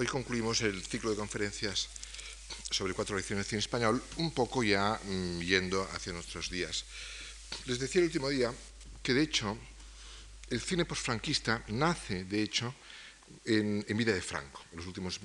[0.00, 1.90] hoy concluimos el ciclo de conferencias
[2.70, 6.86] sobre cuatro lecciones de cine español, un poco ya mm, yendo hacia nuestros días.
[7.66, 8.50] Les decía el último día
[9.02, 9.58] que, de hecho,
[10.48, 12.74] el cine postfranquista nace, de hecho,
[13.44, 14.64] en, vida de Franco.
[14.72, 15.20] En los últimos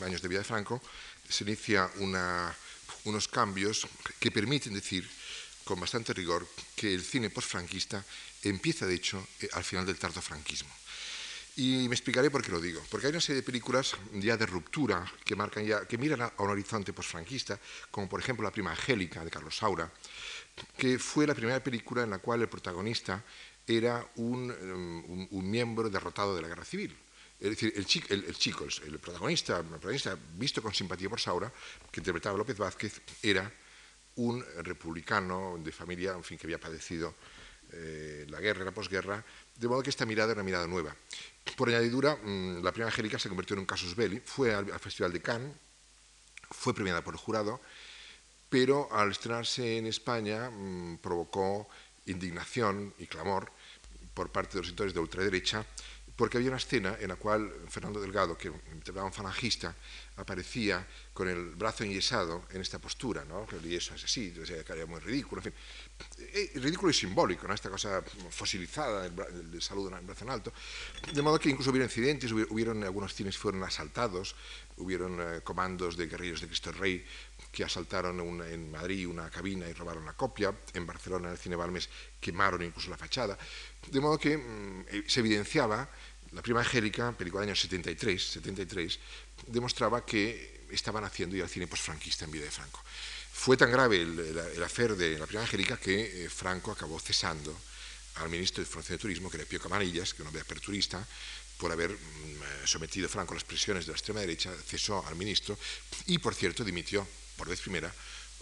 [0.00, 0.80] años de vida de Franco
[1.28, 3.88] se inicia unos cambios
[4.20, 5.02] que permiten decir
[5.64, 6.46] con bastante rigor
[6.76, 8.04] que el cine postfranquista
[8.44, 10.70] empieza, de hecho, eh, al final del tardo franquismo.
[11.56, 12.82] Y me explicaré por qué lo digo.
[12.90, 16.32] Porque hay una serie de películas ya de ruptura que, marcan ya, que miran a
[16.38, 17.58] un horizonte postfranquista,
[17.90, 19.90] como por ejemplo La prima Angélica de Carlos Saura,
[20.76, 23.22] que fue la primera película en la cual el protagonista
[23.66, 24.50] era un,
[25.30, 26.96] um, miembro derrotado de la guerra civil.
[27.38, 31.52] Es decir, el, chico, el, protagonista, protagonista, visto con simpatía por Saura,
[31.90, 33.52] que interpretaba López Vázquez, era
[34.16, 37.14] un republicano de familia, en fin, que había padecido
[37.72, 39.24] eh, la guerra, la posguerra,
[39.56, 40.94] de modo que esta mirada era una mirada nueva.
[41.56, 45.12] Por añadidura, mm, la prima Angélica se convirtió en un casus belli, fue al, Festival
[45.12, 45.56] de Cannes,
[46.50, 47.60] fue premiada por el jurado,
[48.48, 51.68] pero al estrenarse en España mm, provocó
[52.06, 53.50] indignación y clamor
[54.14, 55.64] por parte de los sectores de ultraderecha,
[56.16, 59.74] porque había una escena en la cual Fernando Delgado, que interpretaba un falangista,
[60.16, 63.46] aparecía con el brazo enyesado en esta postura, ¿no?
[63.50, 65.54] el yeso es así, que era muy ridículo, en fin.
[66.34, 67.54] Eh, ridículo y simbólico, ¿no?
[67.54, 70.52] esta cosa fosilizada del, saludo en brazo en alto,
[71.12, 74.34] de modo que incluso hubo incidentes, hubieron algunos cines fueron asaltados,
[74.78, 77.04] hubieron eh, comandos de guerrilleros de Cristo Rey
[77.50, 81.56] que asaltaron en Madrid una cabina y robaron la copia, en Barcelona, en el Cine
[81.56, 83.36] Balmes, quemaron incluso la fachada,
[83.90, 85.88] de modo que mm, eh, se evidenciaba
[86.32, 88.98] la prima Angélica, película del año 73, 73,
[89.48, 92.82] demostraba que estaban haciendo ya el cine postfranquista en vida de Franco.
[93.32, 97.56] Fue tan grave el, el, de la prima Angélica que eh, Franco acabó cesando
[98.16, 101.06] al ministro de Información de Turismo, que era Pío Camanillas, que era un hombre aperturista,
[101.58, 105.58] por haber mm, sometido Franco a las presiones de la extrema derecha, cesó al ministro
[106.06, 107.06] y, por cierto, dimitió
[107.36, 107.92] por vez primera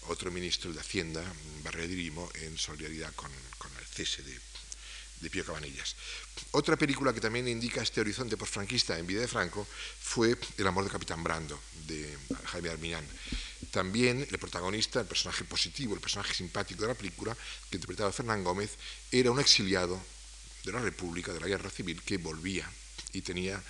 [0.06, 1.22] otro ministro de Hacienda,
[1.62, 4.40] Barrea Dirimo, en solidaridad con, con el cese de
[5.20, 5.96] de Pío Cabanillas.
[6.52, 9.66] Otra película que también indica este horizonte postfranquista en vida de Franco
[10.00, 12.16] fue El amor de Capitán Brando, de
[12.46, 13.06] Jaime Armiñán.
[13.70, 17.36] También el protagonista, el personaje positivo, el personaje simpático de la película,
[17.70, 18.72] que interpretaba Fernán Gómez,
[19.12, 20.00] era un exiliado
[20.64, 22.68] de la República, de la Guerra Civil, que volvía
[23.12, 23.62] y tenía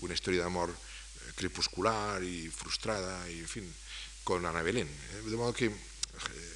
[0.00, 3.74] una historia de amor eh, crepuscular y frustrada, y en fin,
[4.22, 4.86] con Ana Belén.
[4.86, 5.22] ¿eh?
[5.28, 5.72] De modo que eh,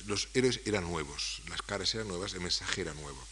[0.06, 3.31] los héroes eran nuevos, las caras eran nuevas, el mensaje era nuevo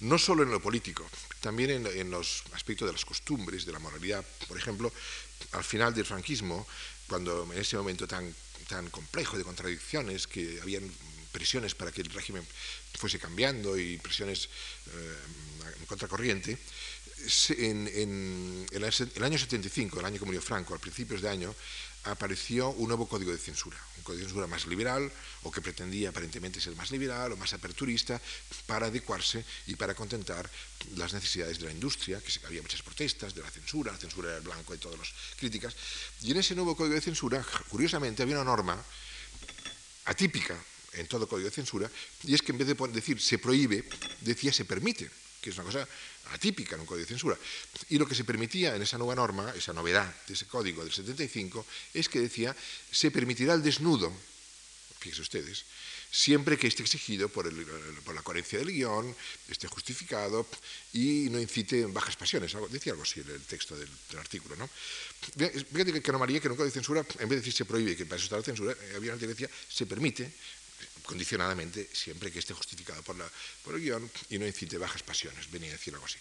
[0.00, 1.08] no solo en lo político,
[1.40, 4.24] también en, los aspectos de las costumbres, de la moralidad.
[4.48, 4.92] Por ejemplo,
[5.52, 6.66] al final del franquismo,
[7.06, 8.34] cuando en ese momento tan,
[8.68, 10.90] tan complejo de contradicciones, que habían
[11.32, 12.46] presiones para que el régimen
[12.94, 14.48] fuese cambiando y presiones
[14.88, 15.16] eh,
[15.78, 16.58] en contracorriente,
[17.58, 21.54] en, en, el año 75, el año que murió Franco, a principios de año,
[22.04, 25.04] apareció un nuevo código de censura, un código de censura más liberal,
[25.44, 28.20] o que pretendía aparentemente ser más liberal o más aperturista,
[28.66, 30.48] para adecuarse y para contentar
[30.96, 34.40] las necesidades de la industria, que había muchas protestas de la censura, la censura era
[34.40, 35.76] blanco de todas las críticas.
[36.22, 38.80] Y en ese nuevo código de censura, curiosamente, había una norma
[40.06, 40.56] atípica
[40.94, 41.90] en todo código de censura,
[42.24, 43.84] y es que en vez de decir se prohíbe,
[44.22, 45.08] decía se permite
[45.40, 45.88] que es una cosa
[46.30, 47.38] atípica en un código de censura.
[47.88, 50.92] Y lo que se permitía en esa nueva norma, esa novedad de ese código del
[50.92, 52.54] 75, es que decía,
[52.90, 54.12] se permitirá el desnudo,
[54.98, 55.64] fíjense ustedes,
[56.10, 59.14] siempre que esté exigido por, la coherencia del guion,
[59.48, 60.46] esté justificado
[60.92, 62.52] y no incite en bajas pasiones.
[62.68, 63.88] decía algo así el, texto del,
[64.18, 64.56] artículo.
[64.56, 64.68] ¿no?
[65.36, 67.64] Fíjate que, que anomalía que en un código de censura, en vez de decir se
[67.64, 70.32] prohíbe, que para eso está la censura, eh, había una que decía se permite,
[71.04, 73.30] condicionadamente, siempre que esté justificado por, la,
[73.64, 76.18] por el guion y no incite bajas pasiones, venía a decir algo así.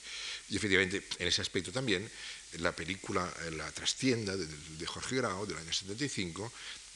[0.50, 2.10] Y efectivamente, en ese aspecto también,
[2.58, 6.52] la película La trastienda de, Jorge Grau, del año 75,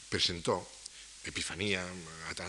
[0.08, 0.68] presentó
[1.24, 1.82] Epifanía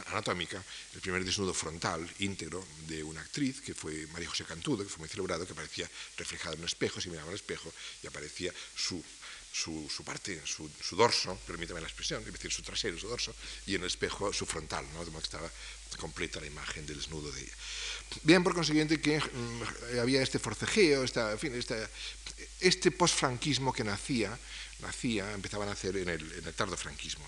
[0.07, 0.61] anatómica,
[0.93, 4.99] el primer desnudo frontal íntegro de una actriz, que fue María José Cantudo, que fue
[4.99, 7.71] muy celebrado, que aparecía reflejada en un espejo, se miraba al espejo
[8.03, 9.01] y aparecía su
[9.55, 13.33] su, parte, su, dorso, permítame la expresión, es decir, su trasero, su dorso,
[13.65, 15.05] y en el espejo su frontal, ¿no?
[15.05, 15.49] de modo que estaba
[15.97, 17.53] completa la imagen del desnudo de ella.
[18.23, 21.53] Bien, por consiguiente, que mm, había este forcejeo, esta, fin,
[22.59, 24.37] este postfranquismo que nacía,
[24.81, 27.25] nacía, empezaba a nacer en el, en tardo franquismo.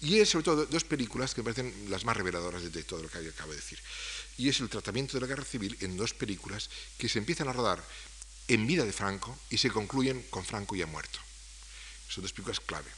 [0.00, 3.08] Y es sobre todo dos películas que me parecen las más reveladoras de, todo lo
[3.08, 3.78] que acabo de decir.
[4.36, 7.52] Y es el tratamiento de la guerra civil en dos películas que se empiezan a
[7.52, 7.82] rodar
[8.48, 11.18] en vida de Franco y se concluyen con Franco ya muerto.
[12.08, 12.90] Son dos películas clave.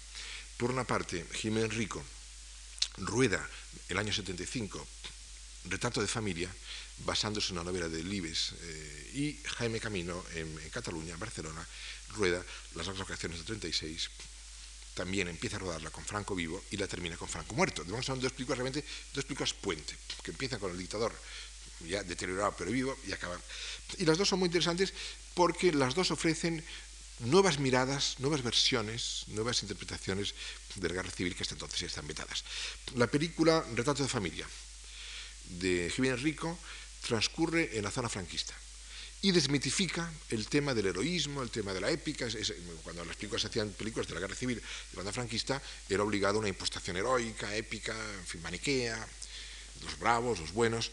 [0.57, 2.03] Por una parte, Jiménez Rico
[2.99, 3.47] rueda
[3.89, 4.87] el año 75
[5.65, 6.49] Retrato de familia,
[7.05, 11.67] basándose en una novela de Libes, eh, y Jaime Camino, en, Cataluña, en Barcelona,
[12.17, 12.43] rueda
[12.75, 14.09] Las dos vacaciones del 36,
[14.95, 17.85] también empieza a rodarla con Franco vivo y la termina con Franco muerto.
[17.85, 21.13] De son dos películas realmente, dos películas puente, que empiezan con el dictador
[21.89, 23.41] ya deteriorado pero vivo y acaban.
[23.99, 24.93] Y las dos son muy interesantes
[25.35, 26.65] porque las dos ofrecen
[27.21, 30.35] nuevas miradas, nuevas versiones, nuevas interpretaciones
[30.75, 32.45] de la guerra civil que hasta entonces están vetadas.
[32.95, 34.47] La película Retrato de familia
[35.59, 36.59] de Jiménez Rico
[37.07, 38.55] transcurre en la zona franquista
[39.23, 42.27] y desmitifica el tema del heroísmo, el tema de la épica.
[42.83, 46.41] cuando las películas hacían películas de la guerra civil de banda franquista, era obligado a
[46.41, 49.07] una impostación heroica, épica, en fin, maniquea,
[49.83, 50.91] los bravos, los buenos,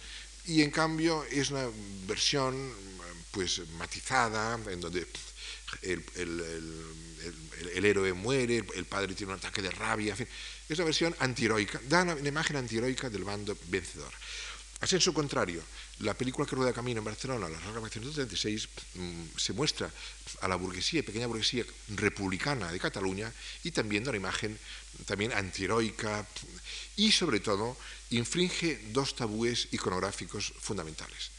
[0.48, 1.68] y en cambio es una
[2.08, 2.74] versión
[3.32, 5.06] pues matizada, en donde
[5.84, 10.28] el, héroe muere, el padre tiene un ataque de rabia, en fin,
[10.68, 14.12] es una versión antiheroica, da una, imagen antiheroica del bando vencedor.
[14.80, 15.62] A senso contrario,
[16.00, 19.92] la película que rueda camino en Barcelona, Las largas vacaciones del 36, mm, se muestra
[20.42, 21.66] a la burguesía, pequeña burguesía
[21.96, 23.34] republicana de Cataluña
[23.64, 24.58] y también da una imagen
[25.06, 26.28] también antiheroica
[26.96, 27.76] y sobre todo
[28.12, 31.32] infringe dos tabúes iconográficos fundamentales.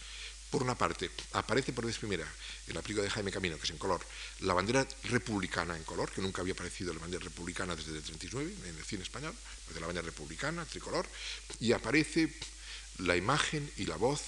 [0.50, 2.26] Por una parte, aparece por vez primera
[2.67, 4.00] en la película de Jaime Camino, que es en color,
[4.41, 8.55] la bandera republicana en color, que nunca había aparecido la bandera republicana desde el 39
[8.65, 9.35] en el cine español,
[9.75, 11.06] de la bandera republicana, tricolor,
[11.61, 12.32] y aparece
[12.99, 14.21] la imagen y la voz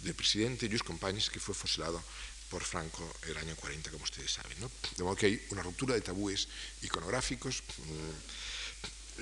[0.00, 2.02] del presidente Lluís Companys, que fue fusilado
[2.50, 4.58] por Franco el año 40, como ustedes saben.
[4.96, 6.48] De modo que hay una ruptura de tabúes
[6.82, 7.62] iconográficos.
[7.78, 8.37] Mm,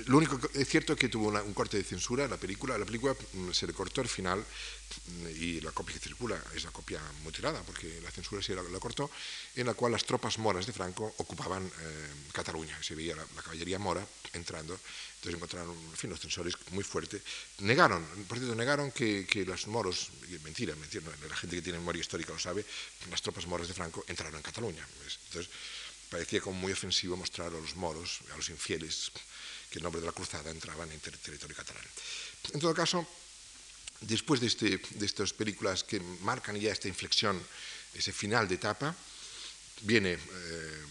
[0.05, 2.77] lo único que es cierto es que tuvo un corte de censura la película.
[2.77, 6.63] La película mm, se le cortó el final mm, y la copia que circula es
[6.63, 9.09] la copia mutilada, porque la censura sí la, cortó,
[9.55, 12.77] en la cual las tropas moras de Franco ocupaban eh, Cataluña.
[12.81, 14.77] Se veía la caballería mora entrando
[15.17, 17.21] entonces encontraron, en fin, los censores muy fuertes.
[17.59, 20.11] Negaron, por cierto, negaron que, los moros,
[20.43, 22.63] mentira, mentira, la gente que tiene memoria histórica lo sabe,
[23.09, 24.85] las tropas moras de Franco entraron en Cataluña.
[25.27, 25.51] Entonces
[26.11, 29.11] parecía como muy ofensivo mostrar a los moros, a los infieles,
[29.77, 31.85] en nombre de la cruzada entraban en territorio catalán.
[32.53, 33.07] En todo caso,
[34.01, 37.41] después de, este, de estas películas que marcan ya esta inflexión,
[37.93, 38.95] ese final de etapa,
[39.81, 40.13] viene...
[40.13, 40.85] Eh,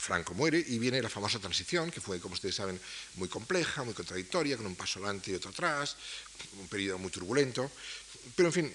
[0.00, 2.80] Franco muere y viene la famosa transición, que fue, como ustedes saben,
[3.16, 5.96] muy compleja, muy contradictoria, con un paso adelante y otro atrás,
[6.58, 7.70] un periodo muy turbulento,
[8.34, 8.74] pero en fin,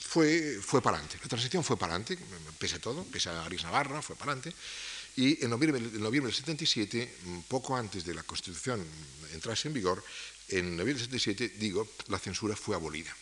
[0.00, 1.18] fue, fue para adelante.
[1.22, 2.18] La transición fue para adelante,
[2.58, 4.54] pese a todo, pese a Aris Navarra, fue para adelante.
[5.16, 7.16] Y en noviembre, en noviembre del 77,
[7.48, 8.84] poco antes de la Constitución
[9.32, 10.02] entrase en vigor,
[10.48, 13.14] en noviembre del 77, digo, la censura fue abolida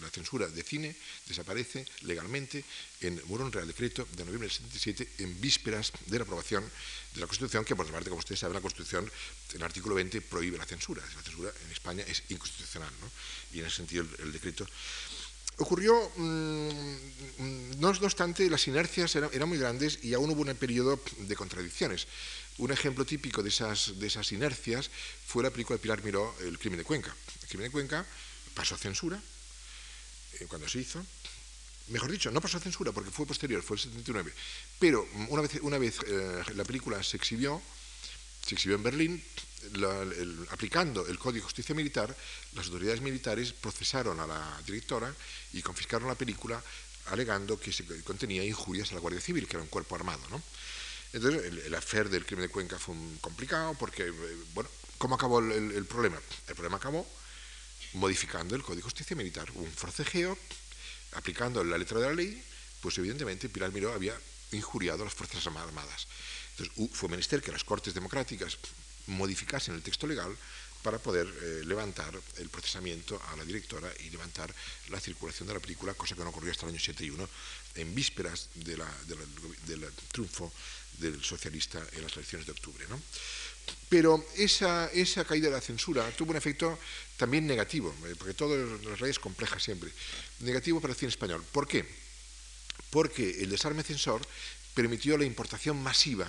[0.00, 0.94] la censura de cine
[1.26, 2.64] desaparece legalmente
[3.00, 6.64] en un Real Decreto de noviembre del 77 en vísperas de la aprobación
[7.14, 9.10] de la Constitución, que por parte, como ustedes saben, la Constitución,
[9.52, 11.02] el artículo 20, prohíbe la censura.
[11.16, 13.10] La censura en España es inconstitucional, ¿no?
[13.52, 14.66] y en ese sentido el, decreto
[15.58, 21.36] ocurrió, mm, no, obstante, las inercias eran, muy grandes y aún hubo un periodo de
[21.36, 22.06] contradicciones.
[22.58, 24.90] Un ejemplo típico de esas, de esas inercias
[25.26, 27.14] fue la película de Pilar Miró, El crimen de Cuenca.
[27.42, 28.06] El crimen de Cuenca
[28.54, 29.20] pasó a censura,
[30.40, 31.04] eh, cuando se hizo,
[31.88, 34.32] mejor dicho, no pasó censura porque fue posterior, fue el 79,
[34.78, 37.60] pero una vez, una vez eh, la película se exhibió,
[38.46, 39.24] se exhibió en Berlín,
[40.50, 42.14] aplicando el Código de Justicia Militar,
[42.54, 45.14] las autoridades militares procesaron a la directora
[45.52, 46.62] y confiscaron la película
[47.06, 47.72] alegando que
[48.04, 50.20] contenía injurias a la Guardia Civil, que era un cuerpo armado.
[51.12, 55.84] Entonces, el, el del crimen de Cuenca fue complicado porque, eh, bueno, ¿cómo acabó el
[55.86, 56.20] problema?
[56.48, 57.06] El problema acabó
[57.94, 59.50] modificando el Código de Justicia Militar.
[59.54, 60.38] Un forcejeo,
[61.12, 62.42] aplicando la letra de la ley,
[62.80, 64.18] pues evidentemente Pilar Miró había
[64.52, 66.06] injuriado a las Fuerzas Armadas.
[66.56, 68.58] Entonces fue menester que las Cortes Democráticas
[69.06, 70.36] modificasen el texto legal
[70.82, 74.52] para poder eh, levantar el procesamiento a la directora y levantar
[74.90, 77.28] la circulación de la película, cosa que no ocurrió hasta el año 71,
[77.76, 78.82] en vísperas del
[80.10, 80.52] triunfo
[80.98, 82.84] del socialista en las elecciones de octubre.
[83.88, 86.78] Pero esa, esa, caída de la censura tuvo un efecto
[87.16, 89.90] también negativo, eh, porque todo las leyes complejas siempre,
[90.40, 91.44] negativo para el cine español.
[91.52, 91.86] ¿Por qué?
[92.90, 94.20] Porque el desarme censor
[94.74, 96.28] permitió la importación masiva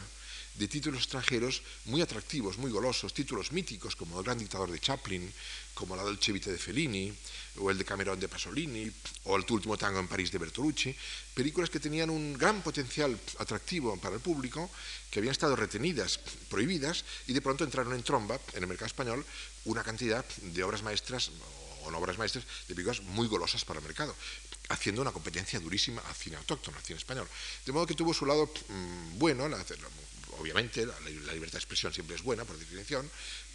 [0.56, 5.32] de títulos extranjeros muy atractivos, muy golosos, títulos míticos como El gran dictador de Chaplin,
[5.74, 7.12] como La Dolce Vita de Fellini,
[7.58, 8.92] o el de Cameron de Pasolini,
[9.26, 10.96] o El tu último tango en París de Bertolucci,
[11.34, 14.70] películas que tenían un gran potencial atractivo para el público,
[15.10, 16.20] que habían estado retenidas,
[16.50, 19.26] prohibidas, y de pronto entraron en tromba, en el mercado español,
[19.66, 21.32] una cantidad de obras maestras
[21.84, 24.16] o no obras maestras de películas muy golosas para el mercado,
[24.70, 27.28] haciendo una competencia durísima al cine autóctono, al cine español.
[27.66, 29.64] De modo que tuvo su lado mm, bueno, la,
[30.44, 31.00] obviamente, la,
[31.34, 33.10] libertad de expresión siempre es buena por definición,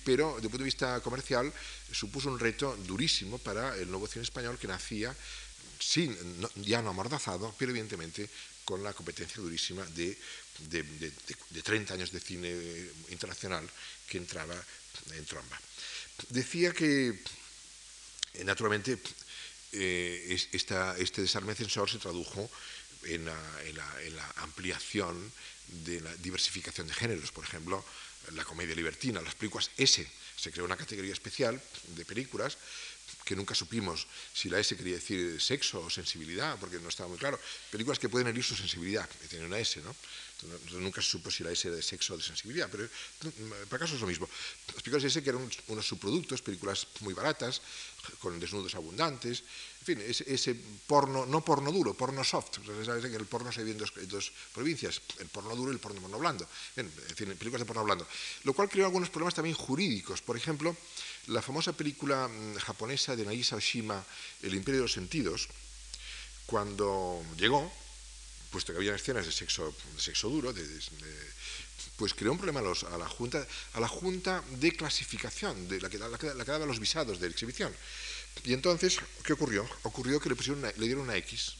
[0.05, 1.53] pero desde el punto de vista comercial
[1.93, 5.15] supuso un reto durísimo para el nuevo cine español que nacía
[5.79, 6.17] sin,
[6.57, 8.29] ya no amordazado, pero evidentemente
[8.65, 10.17] con la competencia durísima de,
[10.69, 12.57] de 30 años de cine
[13.11, 13.69] internacional
[14.09, 14.57] que entraba
[15.13, 15.61] en tromba.
[16.31, 17.21] Decía que,
[18.35, 18.99] eh, naturalmente,
[19.73, 22.51] eh, este desarme censor se tradujo
[23.05, 25.15] en la, ampliación
[25.85, 27.33] de la diversificación de géneros.
[27.33, 27.85] Por ejemplo,
[28.33, 30.07] la comedia libertina, las películas S.
[30.37, 31.61] Se creó una categoría especial
[31.97, 32.59] de películas
[33.25, 37.19] que nunca supimos si la S quería decir sexo o sensibilidad, porque no estaba muy
[37.19, 37.39] claro.
[37.71, 39.95] Películas que pueden herir su sensibilidad, que tienen una S, ¿no?
[40.79, 42.89] nunca se supo si la S era de sexo o de sensibilidad, pero
[43.69, 44.29] para caso es lo mismo.
[44.73, 47.61] Las películas S que eran unos subproductos, películas muy baratas,
[48.21, 49.43] con desnudos abundantes,
[49.89, 50.55] fin, ese,
[50.87, 52.61] porno, no porno duro, porno soft.
[52.85, 56.01] Sabes que el porno se divide en dos, provincias, el porno duro y el porno,
[56.01, 56.45] porno blando.
[56.77, 58.07] en fin, películas de porno blando.
[58.45, 60.21] Lo cual creó algunos problemas también jurídicos.
[60.21, 60.77] Por ejemplo,
[61.29, 64.05] la famosa película mm, japonesa de Nagisa Oshima,
[64.43, 65.49] El Imperio de los Sentidos,
[66.45, 67.73] cuando llegó,
[68.51, 70.53] puesto que había escenas de sexo, de sexo duro,
[71.97, 76.67] pues creó un problema a, la junta, la de clasificación, la que, la, que daba
[76.67, 77.75] los visados de exhibición.
[78.45, 79.69] Y entonces, ¿qué ocurrió?
[79.83, 81.55] Ocurrió que le, pusieron le dieron una X,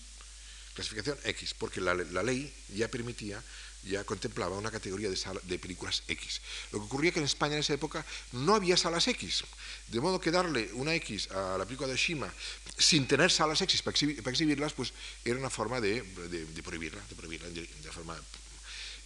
[0.75, 3.43] clasificación X, porque la, la ley ya permitía
[3.85, 6.41] ya contemplaba una categoría de, de películas X.
[6.73, 9.45] Lo que ocurría que en España en esa época no había salas X,
[9.89, 12.33] de modo que darle una X a la película de Shima
[12.77, 14.93] sin tener salas X para, exhibirlas, pues
[15.25, 16.03] era una forma de,
[16.65, 18.19] prohibirla, de prohibirla de, forma...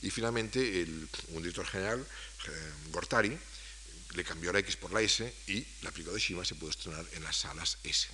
[0.02, 2.04] Y finalmente el, un director general,
[2.48, 3.38] eh, Gortari,
[4.14, 7.04] le cambió la X por la S y la película de Shima se pudo estrenar
[7.12, 8.08] en las salas S.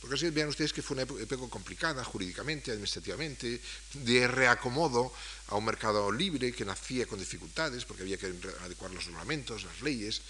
[0.00, 3.58] Porque así vean ustedes que fue una época complicada jurídicamente, administrativamente,
[3.94, 5.10] de reacomodo
[5.48, 8.26] a un mercado libre que nacía con dificultades porque había que
[8.60, 10.20] adecuar los reglamentos, las leyes,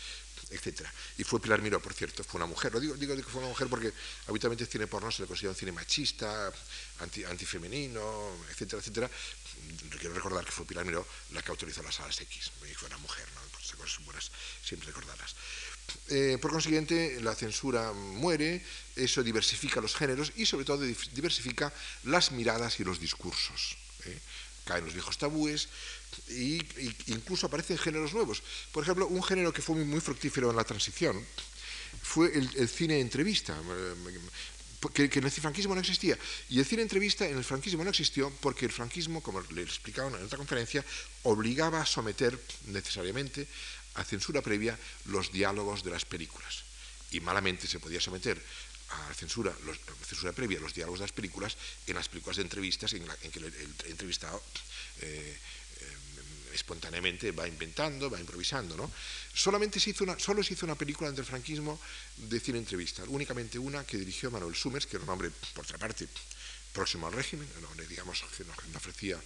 [0.50, 0.86] etc.
[1.18, 2.72] Y fue Pilar Miró, por cierto, fue una mujer.
[2.72, 3.92] Lo digo, digo que fue una mujer porque
[4.28, 6.52] habitualmente el cine porno se le considera un cine machista,
[7.00, 9.10] anti, antifemenino, etcétera, etcétera.
[9.98, 13.26] Quiero recordar que fue Pilar Miró la que autorizó las salas X, fue una mujer.
[14.04, 14.30] Buenas
[14.62, 15.34] siempre recordarlas.
[16.08, 18.64] Eh, por consiguiente, la censura muere,
[18.96, 21.72] eso diversifica los géneros y sobre todo diversifica
[22.04, 23.76] las miradas y los discursos.
[24.04, 24.18] ¿eh?
[24.64, 25.68] Caen los viejos tabúes
[26.28, 26.60] e
[27.06, 28.42] incluso aparecen géneros nuevos.
[28.72, 31.20] Por ejemplo, un género que fue muy, fructífero en la transición
[32.02, 33.54] fue el, cine entrevista,
[34.92, 36.18] que, que, en el franquismo no existía.
[36.48, 40.08] Y el cine entrevista en el franquismo no existió porque el franquismo, como le explicaba
[40.08, 40.84] en otra conferencia,
[41.22, 43.46] obligaba a someter necesariamente
[43.94, 46.64] a censura previa los diálogos de las películas.
[47.10, 48.40] Y malamente se podía someter
[48.90, 52.92] a censura, los, censura previa los diálogos de las películas en las películas de entrevistas
[52.92, 53.52] en, que el,
[53.86, 54.42] entrevistado
[55.00, 55.38] eh,
[56.54, 58.76] espontáneamente va inventando, va improvisando.
[58.76, 58.90] ¿no?
[59.32, 61.80] Solamente se hizo una, solo se hizo una película entre el franquismo
[62.16, 65.78] de cine entrevista, únicamente una que dirigió Manuel Summers, que era un hombre, por otra
[65.78, 66.08] parte,
[66.72, 67.48] próximo al régimen,
[67.88, 69.20] digamos que nos ofrecía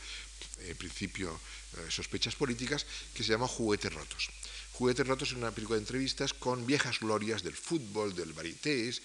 [0.61, 4.28] en principio eh, sospechas políticas, que se llama Juguetes Rotos.
[4.73, 9.02] Juguetes Rotos es una película de entrevistas con viejas glorias del fútbol, del varités,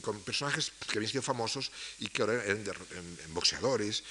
[0.00, 2.64] con personajes que habían sido famosos y que ahora eran
[3.28, 4.02] boxeadores,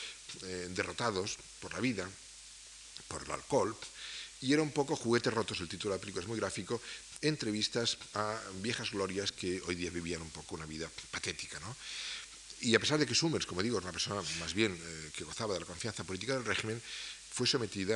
[0.43, 2.07] eh, derrotados por la vida,
[3.11, 3.75] por el alcohol.
[4.41, 6.81] Y era un poco Juguetes Rotos, el título de la película es muy gráfico,
[7.21, 11.59] entrevistas a viejas glorias que hoy día vivían un poco una vida patética.
[11.59, 11.75] ¿no?
[12.61, 15.23] Y a pesar de que Summers, como digo, era una persona más bien eh, que
[15.23, 16.81] gozaba de la confianza política del régimen,
[17.31, 17.95] fue sometida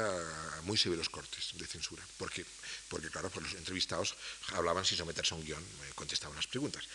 [0.57, 2.45] a muy severos cortes de censura, porque,
[2.87, 4.15] porque claro, pues los entrevistados
[4.53, 6.85] hablaban sin someterse a un guion, eh, contestaban las preguntas.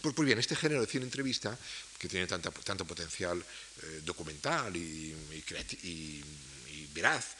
[0.00, 1.56] Pues, pues, bien, este género de cine entrevista,
[1.98, 5.14] que tiene tanta, tanto potencial eh, documental y,
[5.82, 6.24] y,
[6.86, 7.36] veraz,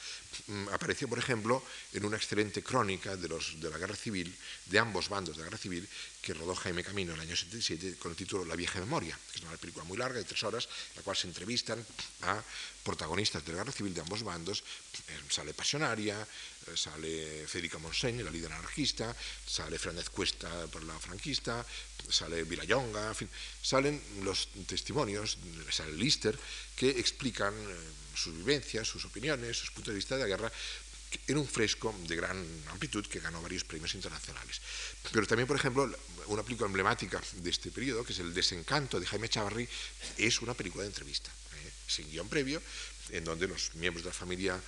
[0.47, 4.33] mm, apareció, por ejemplo, en una excelente crónica de, los, de la guerra civil,
[4.65, 5.87] de ambos bandos de la guerra civil,
[6.21, 9.39] que rodó Jaime Camino en el año 77 con el título La vieja memoria, que
[9.39, 11.83] es una película muy larga, de tres horas, en la cual se entrevistan
[12.21, 12.41] a
[12.83, 14.63] protagonistas de la guerra civil de ambos bandos.
[15.07, 20.97] Eh, sale Pasionaria, eh, sale Federica Monseño, la líder anarquista, sale Fernández Cuesta por la
[20.99, 21.65] franquista,
[22.09, 23.29] sale Villayonga, en fin,
[23.61, 25.37] salen los testimonios,
[25.69, 26.37] sale Lister,
[26.75, 30.51] que explican eh, sus vivencias, sus opiniones, sus puntos de vista de la guerra
[31.27, 32.37] en un fresco de gran
[32.69, 34.61] amplitud que ganó varios premios internacionales.
[35.11, 35.89] Pero también, por ejemplo,
[36.27, 39.67] una película emblemática de este periodo, que es El desencanto de Jaime Chavarri,
[40.17, 41.71] es una película de entrevista, ¿eh?
[41.87, 42.61] sin guion previo,
[43.09, 44.59] en donde los miembros de la familia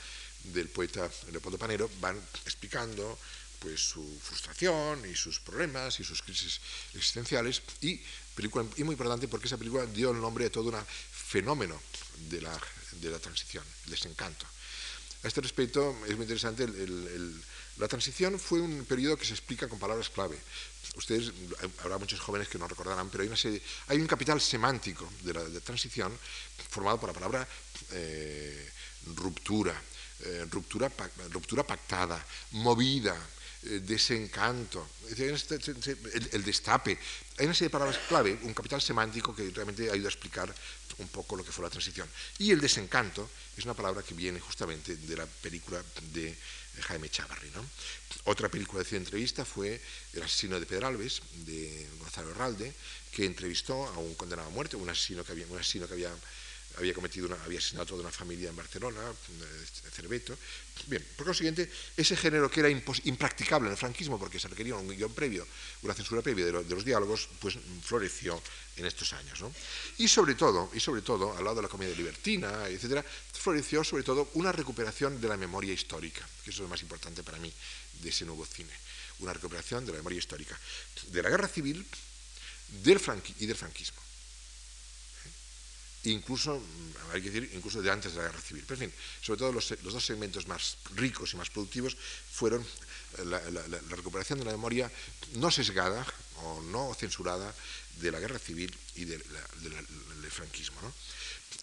[0.44, 3.18] del poeta Leopoldo Panero van explicando
[3.60, 6.60] pues su frustración y sus problemas y sus crisis
[6.94, 8.02] existenciales y
[8.36, 10.76] película y muy importante porque esa película dio el nombre a todo un
[11.12, 11.82] fenómeno
[12.30, 12.60] de la,
[13.02, 14.46] de la transición, el desencanto.
[15.24, 16.68] A este respecto es muy interesante,
[17.78, 20.38] la transición fue un periodo que se explica con palabras clave.
[20.96, 21.32] Ustedes,
[21.82, 26.12] habrá muchos jóvenes que no recordarán, pero hay, un capital semántico de la transición
[26.70, 27.48] formado por la palabra
[27.92, 28.70] eh,
[29.16, 29.74] ruptura,
[30.26, 30.92] eh, ruptura,
[31.32, 33.16] ruptura pactada, movida,
[33.64, 37.00] eh, desencanto, el, destape.
[37.38, 40.54] Hay una serie de palabras clave, un capital semántico que realmente ayuda a explicar
[41.00, 42.08] un poco lo que fue la transición.
[42.38, 45.82] Y el desencanto es una palabra que viene justamente de la película
[46.14, 46.36] de
[46.82, 47.50] Jaime Chavarri.
[48.26, 49.82] Otra película de entrevista fue
[50.14, 52.72] El asesino de Pedralbes, de Gonzalo Herralde,
[53.12, 56.14] que entrevistó a un condenado a muerte, un asesino que había, un asesino que había
[56.78, 60.36] había cometido a una familia en Barcelona, eh, Cerveto.
[60.88, 64.90] Bien, por consiguiente, ese género que era impracticable en el franquismo porque se requería un
[64.90, 65.48] guion previo,
[65.82, 68.42] una censura previa de, los diálogos, pues floreció
[68.76, 69.40] en estos años.
[69.40, 69.54] ¿no?
[69.98, 74.04] Y sobre todo, y sobre todo, al lado de la comedia libertina, etcétera, floreció sobre
[74.04, 77.54] todo una recuperación de la memoria histórica, que eso es lo más importante para mí
[78.02, 78.74] de ese nuevo cine,
[79.20, 80.60] una recuperación de la memoria histórica,
[81.08, 81.86] de la guerra civil
[82.72, 84.03] y del franquismo
[86.04, 86.62] incluso,
[87.14, 88.64] hay que decir, incluso de antes de la guerra civil.
[88.68, 91.96] Pero en fin, sobre todo los, dos segmentos más ricos y más productivos
[92.32, 92.62] fueron
[93.18, 93.40] eh, la,
[93.90, 94.92] recuperación de la memoria
[95.36, 96.06] no sesgada
[96.44, 97.54] o no censurada
[98.02, 99.24] de la guerra civil y del
[100.30, 100.78] franquismo.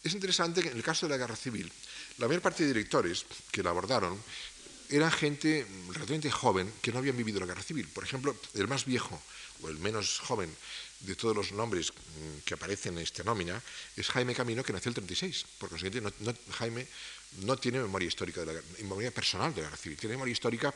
[0.02, 1.70] Es interesante que en el caso de la guerra civil,
[2.18, 4.16] la mayor parte de directores que la abordaron
[4.88, 7.87] eran gente relativamente joven que no habían vivido la guerra civil.
[7.88, 9.20] Por ejemplo, el más viejo
[9.62, 10.50] o el menos joven
[11.00, 13.61] de todos los nombres mm, que aparecen en esta nómina
[13.97, 15.47] es Jaime Camino, que nació el 36.
[15.59, 16.12] Por consiguiente,
[16.59, 16.87] Jaime
[17.42, 20.75] no tiene memoria histórica, de la, memoria personal de la guerra civil, tiene memoria histórica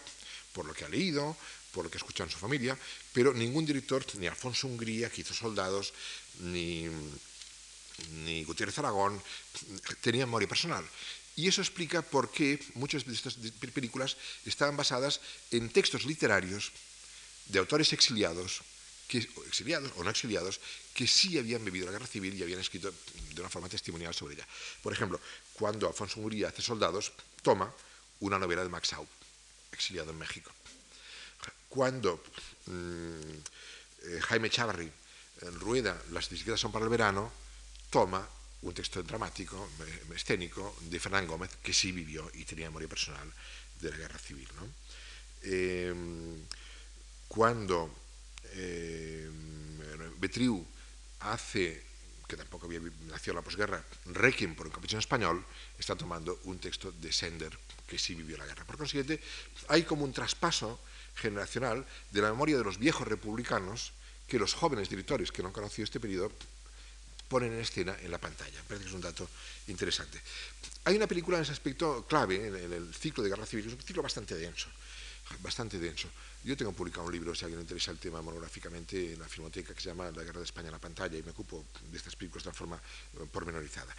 [0.52, 1.36] por lo que ha leído,
[1.72, 2.78] por lo que ha escuchado en su familia,
[3.12, 5.92] pero ningún director, ni Alfonso Hungría, que hizo soldados,
[6.40, 6.88] ni,
[8.24, 9.20] ni Gutiérrez Aragón,
[10.00, 10.84] tenía memoria personal.
[11.36, 13.34] Y eso explica por qué muchas de estas
[13.74, 14.16] películas
[14.46, 16.70] estaban basadas en textos literarios
[17.46, 18.62] de autores exiliados
[19.08, 20.60] que, exiliados o no exiliados,
[20.94, 22.92] que sí habían vivido la guerra civil y habían escrito
[23.34, 24.46] de una forma testimonial sobre ella.
[24.82, 25.20] Por ejemplo,
[25.54, 27.72] cuando Alfonso Murillo hace Soldados, toma
[28.20, 29.06] una novela de Max Au,
[29.72, 30.50] exiliado en México.
[31.68, 32.22] Cuando
[32.66, 33.30] mm,
[34.04, 34.90] eh, Jaime Chavarri
[35.60, 37.30] rueda Las bicicletas son para el verano,
[37.90, 38.26] toma
[38.62, 43.30] un texto dramático, eh, escénico, de Fernán Gómez, que sí vivió y tenía memoria personal
[43.80, 44.48] de la guerra civil.
[45.42, 46.46] Em,
[47.28, 48.03] cuando
[50.24, 50.64] Betriu
[51.20, 51.82] hace,
[52.26, 55.44] que tampoco había nacido en la posguerra, Requiem por un capuchino español,
[55.78, 57.52] está tomando un texto de Sender
[57.86, 58.64] que sí vivió la guerra.
[58.64, 59.20] Por consiguiente,
[59.68, 60.80] hay como un traspaso
[61.16, 63.92] generacional de la memoria de los viejos republicanos
[64.26, 66.32] que los jóvenes directores que no han conocido este periodo
[67.28, 68.62] ponen en escena en la pantalla.
[68.66, 69.28] Parece que es un dato
[69.68, 70.20] interesante.
[70.84, 73.82] Hay una película en ese aspecto clave en el ciclo de guerra civil, es un
[73.82, 74.68] ciclo bastante denso
[75.40, 76.08] bastante denso.
[76.44, 79.74] Yo tengo publicado un libro, si alguien le interesa el tema monográficamente, en la filmoteca
[79.74, 82.16] que se llama La Guerra de España en la pantalla y me ocupo de estas
[82.16, 83.94] películas de una forma eh, pormenorizada.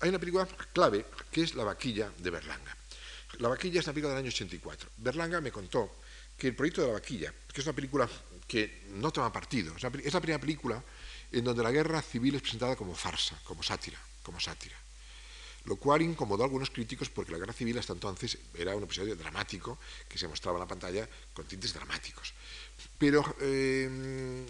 [0.00, 2.76] Hay una película clave que es La vaquilla de Berlanga.
[3.38, 4.90] La vaquilla es una película del año 84.
[4.98, 5.98] Berlanga me contó
[6.36, 8.08] que el proyecto de La vaquilla, que es una película
[8.46, 10.82] que no toma partido, es la primera película
[11.32, 14.76] en donde la guerra civil es presentada como farsa, como sátira, como sátira
[15.66, 19.16] lo cual incomodó a algunos críticos porque la guerra civil hasta entonces era un episodio
[19.16, 22.32] dramático que se mostraba en la pantalla con tintes dramáticos.
[22.98, 24.46] Pero eh,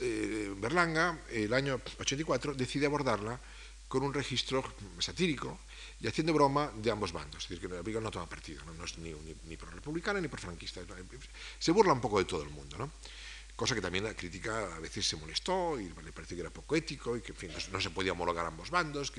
[0.00, 3.40] eh, Berlanga, el año 84, decide abordarla
[3.88, 4.64] con un registro
[4.98, 5.58] satírico
[6.00, 7.44] y haciendo broma de ambos bandos.
[7.44, 10.40] Es decir, que no toma partido, no, es ni, ni, ni, por republicana ni por
[10.40, 10.80] franquista.
[11.58, 12.76] Se burla un poco de todo el mundo.
[12.76, 12.90] ¿no?
[13.56, 16.74] Cosa que también la crítica a veces se molestó y le pareció que era poco
[16.74, 17.32] ético y que
[17.70, 19.12] no, se podía homologar ambos bandos.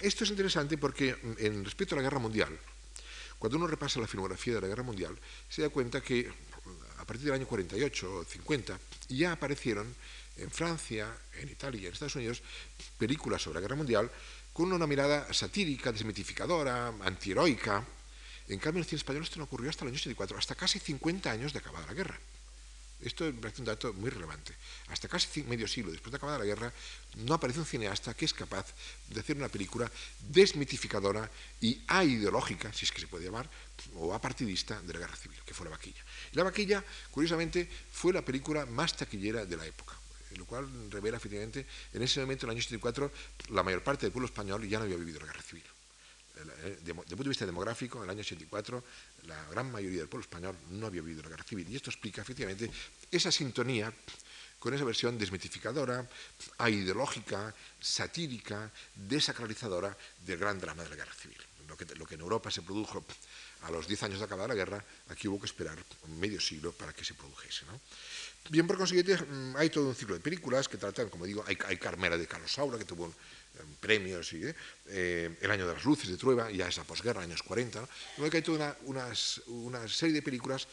[0.00, 2.58] Esto es interesante porque en respecto a la guerra mundial,
[3.38, 6.30] cuando uno repasa la filmografía de la guerra mundial, se da cuenta que
[6.98, 9.94] a partir del año 48 o 50 ya aparecieron
[10.36, 12.42] en Francia, en Italia y en Estados Unidos
[12.96, 14.10] películas sobre la guerra mundial
[14.52, 17.84] con una mirada satírica, desmitificadora, antiheroica.
[18.48, 20.78] En cambio, en el cine español esto no ocurrió hasta el año 84, hasta casi
[20.78, 22.18] 50 años de acabada la guerra.
[23.02, 24.54] Esto me parece un dato muy relevante.
[24.88, 26.72] Hasta casi medio siglo después de acabada la guerra,
[27.16, 28.72] no aparece un cineasta que es capaz
[29.08, 29.90] de hacer una película
[30.28, 31.28] desmitificadora
[31.60, 33.50] y aideológica, si es que se puede llamar,
[33.96, 36.02] o apartidista de la guerra civil, que fue La Vaquilla.
[36.32, 39.96] Y La Vaquilla, curiosamente, fue la película más taquillera de la época
[40.38, 43.12] lo cual revela efectivamente, en ese momento, en el año 74,
[43.50, 45.64] la mayor parte del pueblo español ya no había vivido la guerra civil.
[46.34, 48.82] Eh, de, punto de vista demográfico, en el año 84,
[49.26, 51.68] la gran mayoría del pueblo español no había vivido la guerra civil.
[51.68, 52.70] Y esto explica efectivamente
[53.10, 53.92] esa sintonía
[54.58, 56.08] con esa versión desmitificadora,
[56.58, 61.38] aideológica, satírica, desacralizadora del gran drama de la guerra civil.
[61.66, 63.04] lo que, lo que en Europa se produjo
[63.62, 65.78] a los 10 años de acabada la guerra, aquí hubo que esperar
[66.18, 67.64] medio siglo para que se produjese.
[67.66, 67.80] ¿no?
[68.50, 71.76] Bien, por consiguiente, mm, hay todo un ciclo de películas que tratan, como digo, hay,
[71.76, 74.42] Carmela de Carlos Saura, que tuvo em, premios, y,
[74.86, 77.86] eh, El año de las luces de Trueba, ya es la posguerra, años 40.
[78.18, 78.24] ¿no?
[78.24, 79.14] hay toda una,
[79.88, 80.66] serie de películas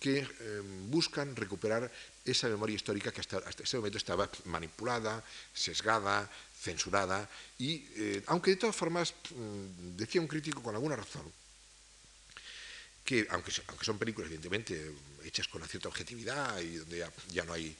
[0.00, 1.90] que em, buscan recuperar
[2.24, 6.28] esa memoria histórica que hasta, hasta, ese momento estaba manipulada, sesgada,
[6.58, 7.28] censurada,
[7.58, 11.30] y eh, aunque de todas formas, mm, decía un crítico con alguna razón,
[13.04, 14.92] que aunque, aunque son películas evidentemente
[15.24, 17.76] hechas con una cierta objetividad y donde ya, no hay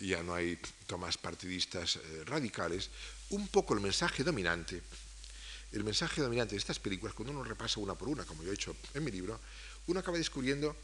[0.00, 2.90] ya no hay tomas partidistas eh, radicales,
[3.30, 4.82] un poco el mensaje dominante,
[5.72, 8.54] el mensaje dominante de estas películas, cuando uno repasa una por una, como yo he
[8.54, 9.40] hecho en mi libro,
[9.86, 10.76] uno acaba descubriendo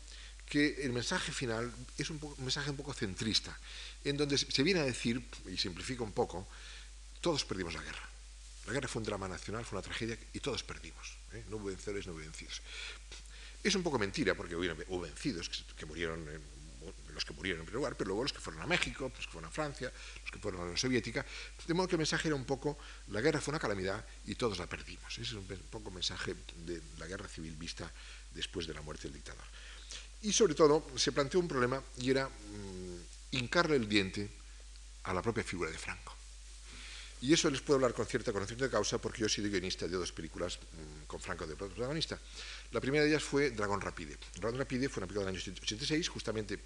[0.46, 3.58] que el mensaje final es un, mensaje un poco centrista,
[4.04, 6.46] en donde se viene a decir, y simplifica un poco,
[7.20, 8.08] todos perdimos la guerra.
[8.66, 11.16] La guerra fue un drama nacional, fue una tragedia y todos perdimos.
[11.32, 11.44] ¿eh?
[11.48, 12.62] No hubo vencedores, no hubo vencidos.
[13.64, 16.22] Es un poco mentira, porque hubo vencidos que, murieron,
[17.14, 19.32] los que murieron en primer lugar, pero luego los que fueron a México, los que
[19.32, 21.24] fueron a Francia, los que fueron a la Unión Soviética,
[21.66, 22.76] de modo que el mensaje era un poco,
[23.08, 25.10] la guerra fue una calamidad y todos la perdimos.
[25.14, 26.34] Ese es un poco el mensaje
[26.66, 27.90] de la guerra civil vista
[28.34, 29.44] después de la muerte del dictador.
[30.20, 34.28] Y sobre todo se planteó un problema y era mm, hincarle el diente
[35.04, 36.14] a la propia figura de Franco.
[37.24, 39.88] Y eso les puedo hablar con cierta conocimiento de causa porque yo he sido guionista
[39.88, 42.18] de dos películas mm, con Franco de protagonista.
[42.74, 44.18] La primera de ellas fue Dragón Rapide.
[44.34, 46.58] Dragón Rapide fue una película del año 86, justamente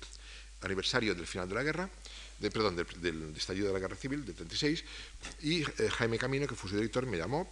[0.62, 1.90] aniversario del final de la guerra,
[2.40, 4.84] perdón, del, estallido de la guerra civil, del 36,
[5.42, 7.46] y eh, Jaime Camino, que fue su director, me llamó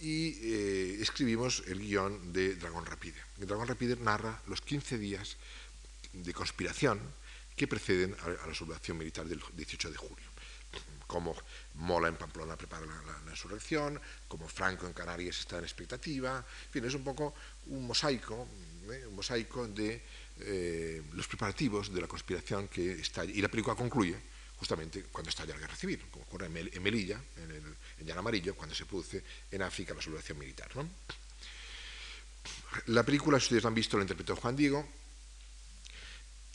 [0.00, 3.18] y eh, escribimos el guion de Dragón Rapide.
[3.36, 5.36] Dragón Rapide narra los 15 días
[6.12, 7.00] de conspiración
[7.56, 10.25] que preceden a, la sublevación militar del 18 de julio
[11.06, 11.34] como
[11.74, 16.84] Mola en Pamplona prepara la, insurrección, como Franco en Canarias está en expectativa, en fin,
[16.84, 17.34] es un poco
[17.66, 18.48] un mosaico,
[18.90, 19.06] ¿eh?
[19.06, 20.02] un mosaico de
[20.40, 24.16] eh, los preparativos de la conspiración que está y la película concluye
[24.56, 28.54] justamente cuando estalla la guerra civil, como ocurre en Melilla, en, el, en Llano Amarillo,
[28.54, 30.70] cuando se produce en África la sublevación militar.
[32.86, 34.86] La película, si ustedes la han visto, la interpretó Juan Diego,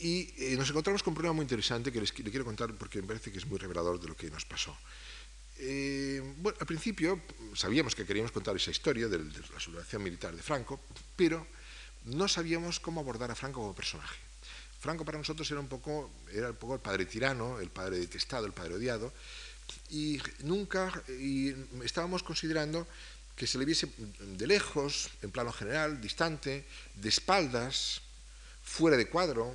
[0.02, 3.00] y eh, nos encontramos con un problema muy interesante que les, le quiero contar porque
[3.00, 4.76] me parece que es muy revelador de lo que nos pasó.
[5.58, 7.22] Eh, bueno, al principio
[7.54, 10.80] sabíamos que queríamos contar esa historia de, la sublevación militar de Franco,
[11.14, 11.46] pero
[12.06, 14.18] no sabíamos cómo abordar a Franco como personaje.
[14.80, 18.44] Franco para nosotros era un poco, era un poco el padre tirano, el padre detestado,
[18.46, 19.12] el padre odiado,
[19.90, 22.88] y nunca, y estábamos considerando
[23.36, 23.88] que se le viese
[24.18, 26.64] de lejos, en plano general, distante,
[26.96, 28.02] de espaldas,
[28.64, 29.54] fuera de cuadro,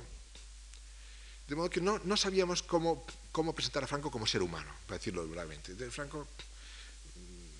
[1.48, 5.26] de modo que no, sabíamos cómo, cómo, presentar a Franco como ser humano, para decirlo
[5.26, 5.72] brevemente.
[5.90, 6.28] Franco,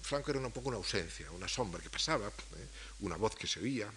[0.02, 2.68] Franco era un poco una ausencia, una sombra que pasaba, ¿eh?
[3.00, 3.90] una voz que se oía,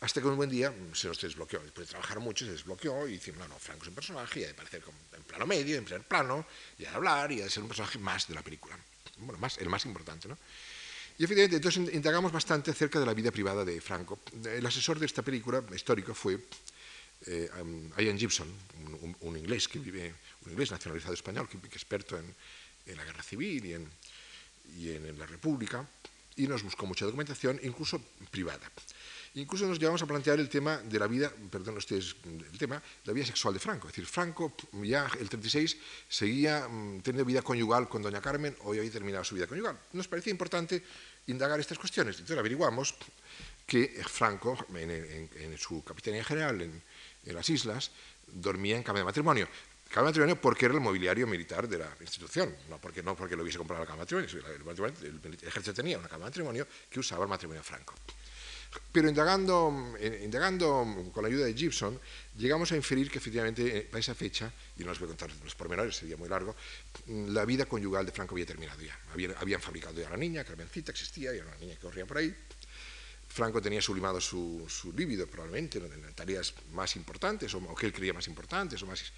[0.00, 1.60] hasta que un buen día se nos desbloqueó.
[1.62, 4.44] Después de trabajar mucho se desbloqueó y decimos, no, no, Franco es un personaje y
[4.44, 4.84] ha de parecer
[5.16, 6.46] en plano medio, en primer plano,
[6.78, 8.78] y ha de hablar y ha de ser un personaje más de la película.
[9.18, 10.38] Bueno, más, el más importante, ¿no?
[11.18, 14.20] Y efectivamente, entonces indagamos bastante acerca de la vida privada de Franco.
[14.44, 16.38] El asesor de esta película histórica fue
[17.24, 17.50] eh,
[17.98, 18.48] Ian Gibson,
[19.20, 22.34] un, inglés que vive, un inglés nacionalizado español, que, es experto en,
[22.96, 23.90] la guerra civil y en,
[24.78, 25.86] y en, la República,
[26.36, 28.00] y nos buscó mucha documentación, incluso
[28.30, 28.70] privada.
[29.34, 33.12] Incluso nos llevamos a plantear el tema de la vida, perdón ustedes, el tema, la
[33.12, 33.88] vida sexual de Franco.
[33.88, 35.76] Es decir, Franco ya el 36
[36.08, 39.78] seguía mm, teniendo vida conyugal con doña Carmen, hoy había terminado su vida conyugal.
[39.92, 40.82] Nos parecía importante
[41.26, 42.16] indagar estas cuestiones.
[42.16, 42.94] Entonces averiguamos
[43.66, 46.82] que Franco, en, en su capitanía general, en,
[47.26, 47.90] en las islas,
[48.26, 49.48] dormía en cama de matrimonio.
[49.90, 53.36] Cama de matrimonio porque era el mobiliario militar de la institución, no porque, no porque
[53.36, 54.22] lo hubiese comprado la cama de
[54.64, 54.94] matrimonio.
[55.02, 57.94] El, ejército tenía una cama de matrimonio que usaba el matrimonio franco.
[58.92, 61.98] Pero indagando, indagando con la ayuda de Gibson,
[62.36, 65.30] llegamos a inferir que efectivamente eh, para esa fecha, y no les voy a contar
[65.42, 66.54] los pormenores, sería muy largo,
[67.06, 68.98] la vida conyugal de Franco había terminado ya.
[69.12, 72.18] Habían, habían fabricado ya la niña, Carmencita existía, y era una niña que corría por
[72.18, 72.34] ahí,
[73.36, 78.14] Franco tenía sublimado su, su líbido probablemente en tareas más importantes o, que él creía
[78.14, 79.12] más importantes o más,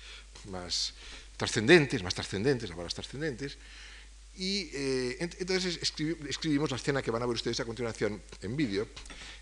[0.51, 0.93] más
[1.37, 3.57] trascendentes, más trascendentes, las trascendentes.
[4.35, 8.89] Y eh, entonces escribimos la escena que van a ver ustedes a continuación en vídeo,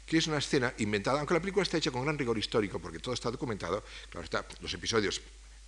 [0.05, 2.99] que es una escena inventada, aunque la película está hecha con gran rigor histórico, porque
[2.99, 5.23] todo está documentado, claro está, los episodios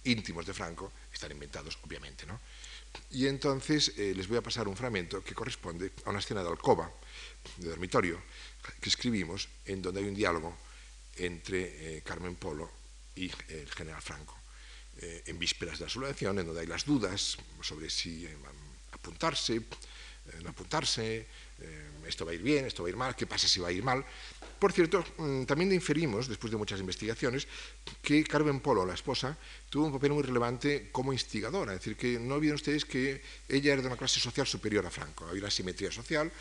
[0.04, 2.38] íntimos de Franco están inventados, obviamente, ¿no?
[3.10, 6.48] Y entonces eh, les voy a pasar un fragmento que corresponde a una escena de
[6.48, 6.90] alcoba,
[7.56, 8.20] de dormitorio,
[8.80, 10.56] que escribimos, en donde hay un diálogo
[11.16, 12.70] entre eh, Carmen Polo
[13.16, 14.36] y el general Franco,
[14.98, 18.36] eh, en vísperas de la sublevación, en donde hay las dudas sobre si eh,
[18.92, 19.62] apuntarse,
[20.42, 21.26] no apuntarse,
[22.06, 23.72] esto va a ir bien, esto va a ir mal, qué pasa si va a
[23.72, 24.04] ir mal.
[24.58, 27.46] Por cierto, mm, también inferimos, después de muchas investigaciones,
[28.02, 29.38] que Carmen Polo, la esposa,
[29.70, 31.72] tuvo un papel muy relevante como instigadora.
[31.74, 34.90] Es decir, que no olviden ustedes que ella era de una clase social superior a
[34.90, 35.26] Franco.
[35.26, 36.32] Había una simetría social.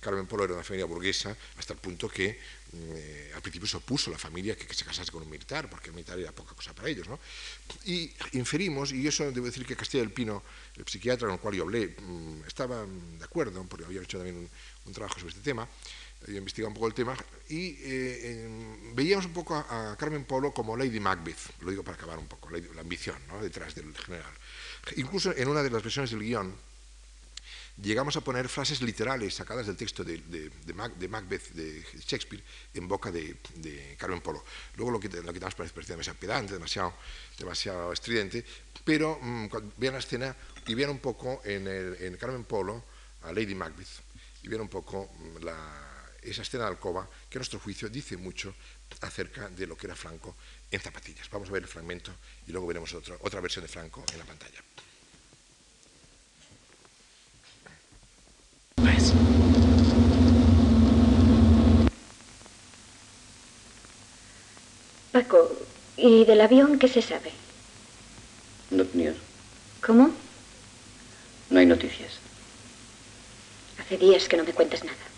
[0.00, 2.38] Carmen Polo era de una familia burguesa hasta el punto que
[2.76, 5.94] eh, al principio se opuso la familia que, se casase con un militar, porque el
[5.94, 7.08] militar era poca cosa para ellos.
[7.08, 7.20] ¿no?
[7.84, 10.42] Y inferimos, y eso debo decir que Castilla del Pino,
[10.76, 14.48] el psiquiatra con el cual yo hablé, mm, estaba de acuerdo, porque había hecho también
[14.86, 15.68] un, trabajo sobre este tema,
[16.26, 17.16] había investigado un poco el tema,
[17.48, 18.48] y eh,
[18.94, 22.50] veíamos un poco a, Carmen Polo como Lady Macbeth, lo digo para acabar un poco,
[22.50, 24.32] la, la ambición detrás del general.
[24.96, 26.54] Incluso en una de las versiones del guion,
[27.82, 32.42] llegamos a poner frases literales sacadas del texto de, Macbeth de Shakespeare
[32.74, 33.36] en boca de,
[33.98, 34.44] Carmen Polo.
[34.76, 36.94] Luego lo, quitamos para parecía demasiado pedante, demasiado,
[37.38, 38.44] demasiado estridente,
[38.84, 42.84] pero mm, vean la escena y vean un poco en, Carmen Polo
[43.22, 44.02] a Lady Macbeth
[44.42, 45.44] y vean un poco mm,
[46.24, 48.54] esa escena de alcoba que a nuestro juicio dice mucho
[49.00, 50.36] acerca de lo que era Franco
[50.70, 51.28] en zapatillas.
[51.30, 52.12] Vamos a ver el fragmento
[52.46, 54.62] y luego veremos otra versión de Franco en la pantalla.
[65.12, 65.56] Paco,
[65.96, 67.30] ¿y del avión qué se sabe?
[69.80, 70.10] ¿Cómo?
[71.50, 72.18] No hay noticias.
[73.78, 75.13] Hace días que no me cuentas nada.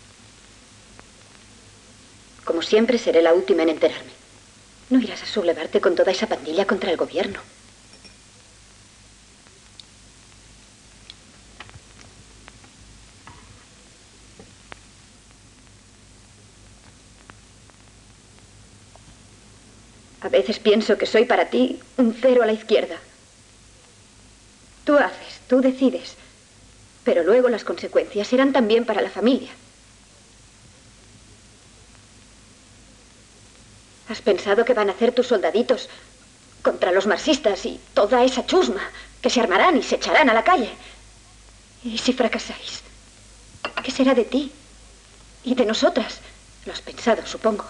[2.47, 4.13] Como siempre, seré la última en enterarme.
[4.89, 7.41] No irás a sublevarte con toda esa pandilla contra el gobierno.
[20.21, 22.95] A veces pienso que soy para ti un cero a la izquierda.
[24.85, 26.15] Tú haces, tú decides,
[27.03, 29.51] pero luego las consecuencias serán también para la familia.
[34.09, 35.89] ¿Has pensado que van a hacer tus soldaditos
[36.61, 38.89] contra los marxistas y toda esa chusma
[39.21, 40.71] que se armarán y se echarán a la calle?
[41.83, 42.81] ¿Y si fracasáis?
[43.83, 44.51] ¿Qué será de ti?
[45.43, 46.19] ¿Y de nosotras?
[46.65, 47.65] Lo has pensado, supongo.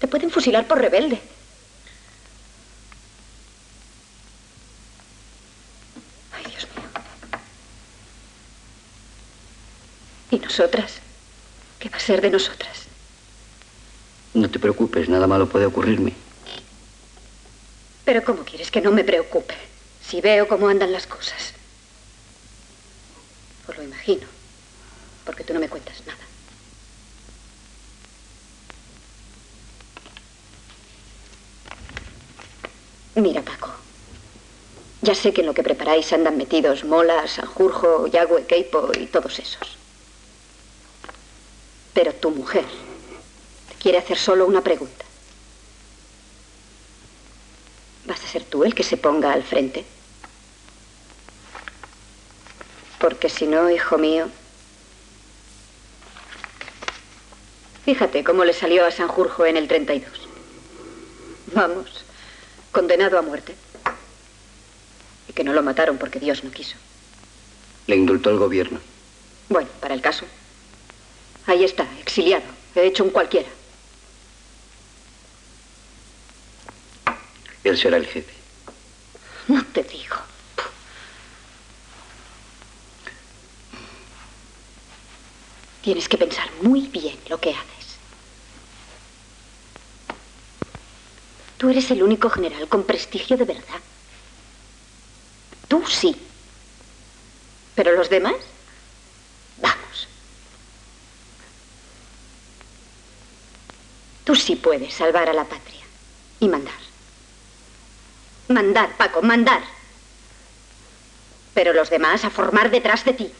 [0.00, 1.20] Te pueden fusilar por rebelde.
[6.32, 6.88] Ay, Dios mío.
[10.30, 10.94] ¿Y nosotras?
[11.78, 12.87] ¿Qué va a ser de nosotras?
[14.38, 16.12] No te preocupes, nada malo puede ocurrirme.
[18.04, 19.54] Pero ¿cómo quieres que no me preocupe?
[20.00, 21.54] Si veo cómo andan las cosas.
[23.66, 24.28] Pues lo imagino,
[25.24, 26.20] porque tú no me cuentas nada.
[33.16, 33.72] Mira, Paco.
[35.02, 39.40] Ya sé que en lo que preparáis andan metidos Mola, Sanjurjo, Yagüe, Keipo y todos
[39.40, 39.76] esos.
[41.92, 42.64] Pero tu mujer
[43.80, 45.04] quiere hacer solo una pregunta.
[48.06, 49.84] ¿Vas a ser tú el que se ponga al frente?
[52.98, 54.28] Porque si no, hijo mío...
[57.84, 60.10] Fíjate cómo le salió a Sanjurjo en el 32.
[61.54, 62.04] Vamos
[62.70, 63.54] condenado a muerte.
[65.26, 66.76] Y que no lo mataron porque Dios no quiso.
[67.86, 68.78] Le indultó el gobierno.
[69.48, 70.26] Bueno, para el caso.
[71.46, 72.44] Ahí está, exiliado.
[72.74, 73.48] He hecho un cualquiera.
[77.68, 78.32] Él será el jefe.
[79.48, 80.16] No te digo.
[85.82, 87.98] Tienes que pensar muy bien lo que haces.
[91.58, 93.80] Tú eres el único general con prestigio de verdad.
[95.68, 96.16] Tú sí.
[97.74, 98.36] Pero los demás,
[99.58, 100.08] vamos.
[104.24, 105.84] Tú sí puedes salvar a la patria
[106.40, 106.87] y mandar.
[108.48, 109.62] Mandar, Paco, mandar.
[111.54, 113.32] Pero los demás a formar detrás de ti.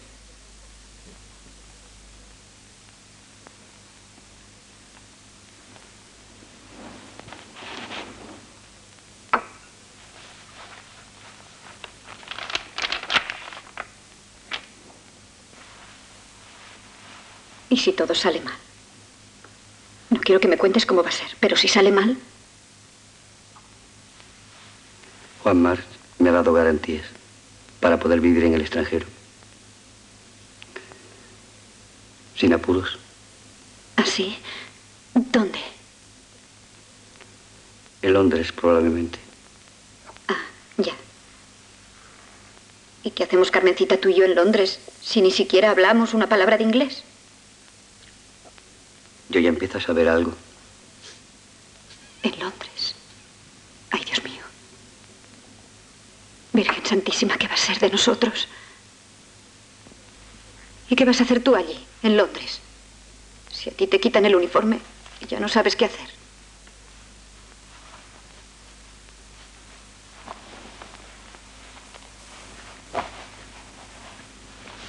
[17.70, 18.56] ¿Y si todo sale mal?
[20.10, 22.18] No quiero que me cuentes cómo va a ser, pero si sale mal...
[25.48, 25.82] Juan Marx
[26.18, 27.06] me ha dado garantías
[27.80, 29.06] para poder vivir en el extranjero.
[32.36, 32.98] Sin apuros.
[33.96, 34.36] ¿Ah, sí?
[35.14, 35.58] ¿Dónde?
[38.02, 39.18] En Londres, probablemente.
[40.28, 40.36] Ah,
[40.76, 40.92] ya.
[43.02, 46.58] ¿Y qué hacemos Carmencita tú y yo en Londres si ni siquiera hablamos una palabra
[46.58, 47.04] de inglés?
[49.30, 50.34] Yo ya empiezo a saber algo.
[52.22, 52.94] En Londres.
[53.90, 54.42] Ay, Dios mío.
[56.58, 58.48] Virgen Santísima, ¿qué va a ser de nosotros?
[60.90, 62.58] ¿Y qué vas a hacer tú allí, en Londres?
[63.52, 64.80] Si a ti te quitan el uniforme
[65.28, 66.08] ya no sabes qué hacer.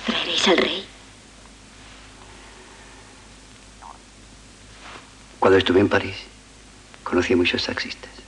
[0.06, 0.86] ¿Traeréis al rey?
[5.40, 6.16] Cuando estuve en París,
[7.04, 7.66] conocí a muchos.
[7.66, 8.19] Taxistas.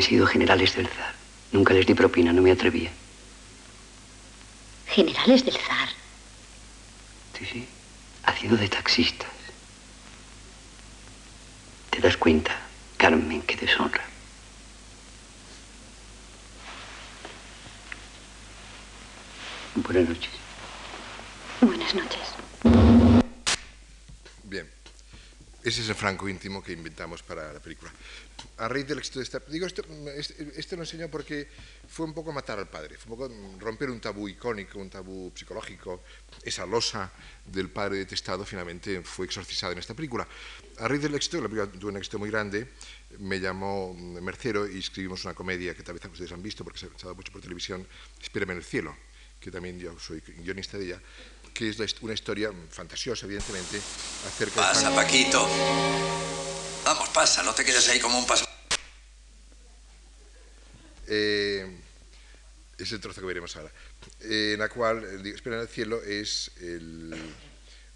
[0.00, 1.14] Que sido generales del zar.
[1.52, 2.90] Nunca les di propina, no me atrevía.
[4.86, 5.90] Generales del zar.
[7.38, 7.68] Sí, sí.
[8.22, 9.28] Haciendo de taxistas.
[11.90, 12.56] ¿Te das cuenta,
[12.96, 14.02] Carmen, qué deshonra?
[19.74, 20.30] Buenas noches.
[21.60, 22.39] Buenas noches.
[25.70, 27.92] Ese es el franco íntimo que inventamos para la película.
[28.58, 29.38] A raíz del éxito de esta...
[29.38, 29.84] Digo, esto,
[30.16, 31.46] este, este lo enseño porque
[31.88, 35.32] fue un poco matar al padre, fue un poco romper un tabú icónico, un tabú
[35.34, 36.02] psicológico.
[36.42, 37.12] Esa losa
[37.44, 40.26] del padre detestado finalmente fue exorcizada en esta película.
[40.78, 42.66] A raíz del éxito, la película tuvo un éxito muy grande,
[43.18, 46.86] me llamó Mercero y escribimos una comedia que tal vez ustedes han visto porque se
[46.86, 47.86] ha dado mucho por televisión,
[48.20, 48.96] Espérame en el cielo,
[49.38, 51.02] que también yo soy guionista de ella,
[51.52, 53.78] que es una historia fantasiosa, evidentemente,
[54.26, 55.48] acerca Pasa, Paquito.
[56.84, 58.46] Vamos, pasa, no te quedes ahí como un paso.
[61.06, 61.66] Eh,
[62.78, 63.70] es el trozo que veremos ahora.
[64.20, 67.14] Eh, en la cual, eh, Espera en el cielo es el,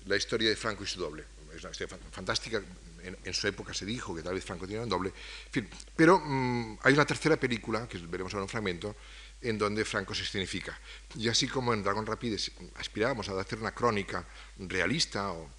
[0.07, 1.25] la historia de Franco y su doble.
[1.55, 2.63] Es una historia fantástica.
[3.03, 5.11] En, en, su época se dijo que tal vez Franco tenía un doble.
[5.47, 8.97] En fin, pero mmm, hay una tercera película, que veremos ahora un fragmento,
[9.45, 10.79] en donde Franco se escenifica.
[11.17, 14.27] Y así como en Dragón Rapides aspirábamos a hacer una crónica
[14.59, 15.51] realista o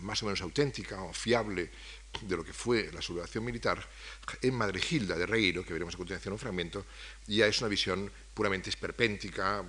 [0.00, 1.70] más o menos auténtica o fiable
[2.22, 3.84] de lo que fue la sublevación militar,
[4.40, 6.86] en Madregilda de Reiro, que veremos a continuación un fragmento,
[7.26, 9.64] ya es una visión puramente esperpéntica,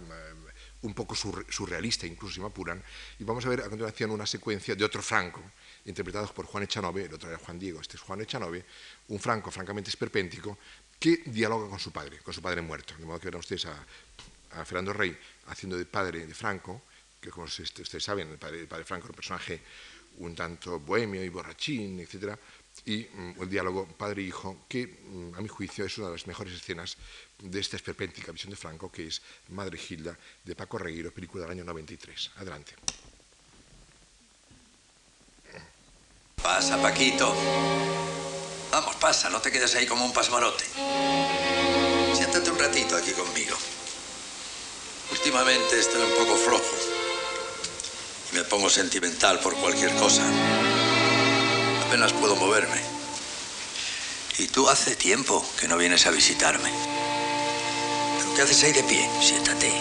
[0.81, 2.83] un poco surrealista, incluso si me apuran,
[3.17, 5.41] y vamos a ver a continuación una secuencia de otro Franco,
[5.85, 8.63] interpretado por Juan Echanove, el otro era Juan Diego, este es Juan Echanove,
[9.07, 10.57] un Franco francamente esperpéntico,
[10.99, 12.95] que dialoga con su padre, con su padre muerto.
[12.97, 13.85] De modo que verán ustedes a,
[14.63, 16.83] Fernando Rey haciendo de padre de Franco,
[17.19, 19.61] que como ustedes saben, el padre, el padre Franco era un personaje
[20.17, 22.37] un tanto bohemio y borrachín, etc.
[22.85, 26.53] Y mm, el diálogo padre-hijo, que mm, a mi juicio es una de las mejores
[26.53, 26.97] escenas
[27.39, 31.51] de esta esperpéntica visión de Franco, que es Madre Gilda, de Paco Reguero, película del
[31.51, 32.31] año 93.
[32.37, 32.73] Adelante.
[36.41, 37.35] Pasa, Paquito.
[38.75, 40.65] Vamos, pasa, no te quedes ahí como un pasmarote.
[42.13, 43.55] Siéntate un ratito aquí conmigo.
[45.13, 46.75] Últimamente estoy un poco flojo.
[48.33, 50.23] Y me pongo sentimental por cualquier cosa.
[51.87, 52.81] Apenas puedo moverme.
[54.39, 56.69] Y tú hace tiempo que no vienes a visitarme.
[58.19, 59.09] ¿Pero qué haces ahí de pie?
[59.21, 59.71] Siéntate.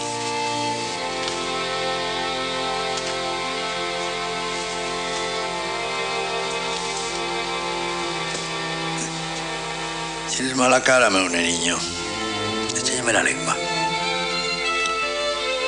[10.37, 11.79] Tienes mala cara, Meune, niño.
[12.77, 13.57] Enséñame la lengua.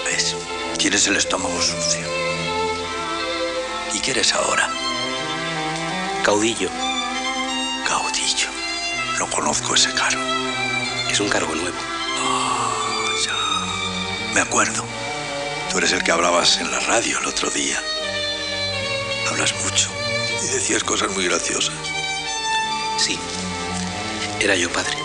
[0.04, 0.34] ¿Ves?
[0.76, 2.04] Tienes el estómago sucio.
[3.94, 4.68] ¿Y qué eres ahora?
[6.24, 6.68] Caudillo.
[7.86, 8.48] Caudillo.
[9.20, 10.24] No conozco ese cargo.
[11.12, 11.78] Es un cargo nuevo.
[12.18, 12.72] Ah,
[13.24, 14.34] ya.
[14.34, 14.84] Me acuerdo.
[15.70, 17.80] Tú eres el que hablabas en la radio el otro día.
[19.30, 19.92] Hablas mucho
[20.42, 21.76] y decías cosas muy graciosas.
[22.98, 23.16] Sí.
[24.40, 24.96] Era yo padre.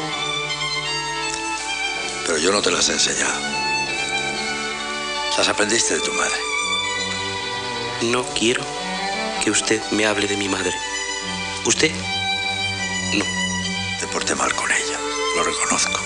[2.25, 3.39] Pero yo no te las he enseñado.
[5.37, 6.35] Las aprendiste de tu madre.
[8.03, 8.63] No quiero
[9.43, 10.73] que usted me hable de mi madre.
[11.65, 11.91] ¿Usted?
[13.13, 13.25] No.
[13.99, 14.99] Te porté mal con ella,
[15.35, 15.99] lo reconozco.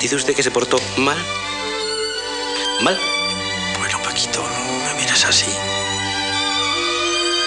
[0.00, 1.18] ¿Dice usted que se portó mal?
[2.82, 2.98] ¿Mal?
[3.78, 5.52] Bueno, Paquito, no me mires así.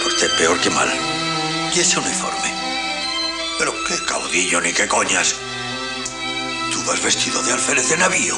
[0.03, 0.91] Porté peor que mal.
[1.73, 2.54] ¿Y ese uniforme?
[3.95, 5.35] Qué caudillo ni qué coñas.
[6.69, 8.37] Tú vas vestido de alférez de navío.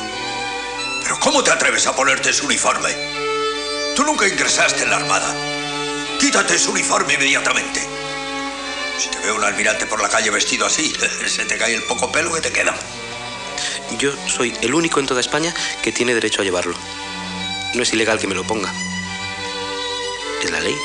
[1.01, 2.95] ¿Pero cómo te atreves a ponerte ese uniforme?
[3.95, 5.33] Tú nunca ingresaste en la armada.
[6.19, 7.81] Quítate ese uniforme inmediatamente.
[8.99, 10.93] Si te veo un almirante por la calle vestido así,
[11.25, 12.75] se te cae el poco pelo que te queda.
[13.97, 16.75] Yo soy el único en toda España que tiene derecho a llevarlo.
[17.73, 18.71] No es ilegal que me lo ponga.
[20.43, 20.75] Es la ley.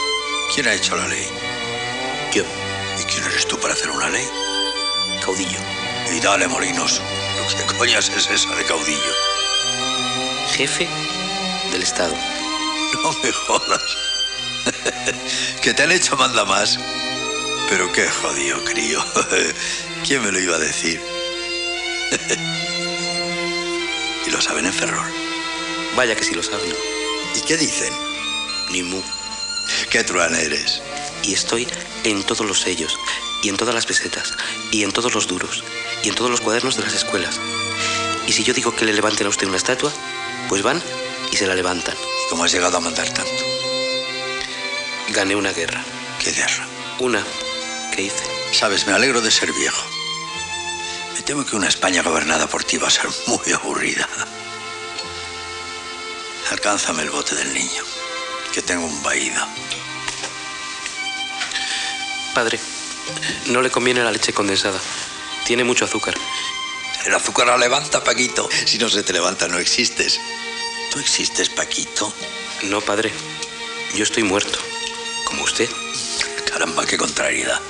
[0.54, 1.28] ¿Quién ha hecho la ley?
[2.32, 2.44] Yo,
[2.98, 4.26] ¿Y quién eres tú para hacer una ley?
[5.22, 5.58] Caudillo.
[6.14, 7.00] Y dale, Molinos.
[7.56, 9.14] ¿Qué coñas es esa de caudillo?
[10.52, 10.88] Jefe
[11.70, 12.14] del Estado.
[13.02, 13.96] No me jodas.
[15.62, 16.78] que te han hecho manda más.
[17.68, 19.04] Pero qué jodido, crío.
[20.06, 21.00] ¿Quién me lo iba a decir?
[24.26, 25.10] y lo saben en Ferrol.
[25.96, 26.74] Vaya que sí lo saben.
[27.34, 27.92] ¿Y qué dicen?
[28.70, 29.00] Ni mu.
[29.90, 30.82] Qué truán eres.
[31.22, 31.68] Y estoy
[32.04, 32.98] en todos los sellos,
[33.42, 34.34] y en todas las pesetas,
[34.70, 35.64] y en todos los duros,
[36.02, 37.40] y en todos los cuadernos de las escuelas.
[38.26, 39.92] Y si yo digo que le levanten a usted una estatua,
[40.48, 40.80] pues van
[41.30, 41.94] y se la levantan.
[41.94, 43.44] ¿Y cómo has llegado a mandar tanto?
[45.10, 45.84] Gané una guerra.
[46.22, 46.66] ¿Qué guerra?
[47.00, 47.22] Una
[47.94, 48.24] que hice.
[48.52, 49.82] Sabes, me alegro de ser viejo.
[51.14, 54.08] Me temo que una España gobernada por ti va a ser muy aburrida.
[56.50, 57.82] Alcánzame el bote del niño,
[58.52, 59.42] que tengo un vaído.
[62.34, 62.60] Padre,
[63.46, 64.80] no le conviene la leche condensada.
[65.44, 66.14] Tiene mucho azúcar.
[67.04, 68.48] El azúcar la levanta, Paquito.
[68.64, 70.20] Si no se te levanta, no existes.
[70.90, 72.12] ¿Tú existes, Paquito?
[72.64, 73.12] No, padre.
[73.94, 74.58] Yo estoy muerto.
[75.24, 75.68] Como usted.
[76.50, 77.60] Caramba, qué contrariedad.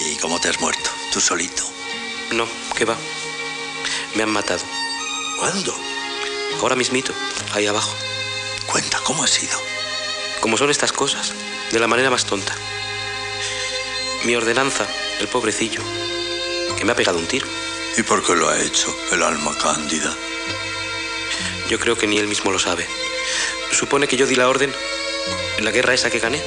[0.00, 0.90] ¿Y cómo te has muerto?
[1.12, 1.62] ¿Tú solito?
[2.32, 2.96] No, ¿qué va?
[4.14, 4.64] Me han matado.
[5.38, 5.74] ¿Cuándo?
[6.60, 7.12] Ahora mismito,
[7.52, 7.94] ahí abajo.
[8.66, 9.58] Cuenta, ¿cómo ha sido?
[10.40, 11.32] Como son estas cosas,
[11.72, 12.54] de la manera más tonta.
[14.24, 14.86] Mi ordenanza,
[15.18, 15.82] el pobrecillo,
[16.76, 17.46] que me ha pegado un tiro.
[17.96, 20.14] ¿Y por qué lo ha hecho, el alma cándida?
[21.70, 22.86] Yo creo que ni él mismo lo sabe.
[23.72, 24.74] Supone que yo di la orden
[25.56, 26.42] en la guerra esa que gané,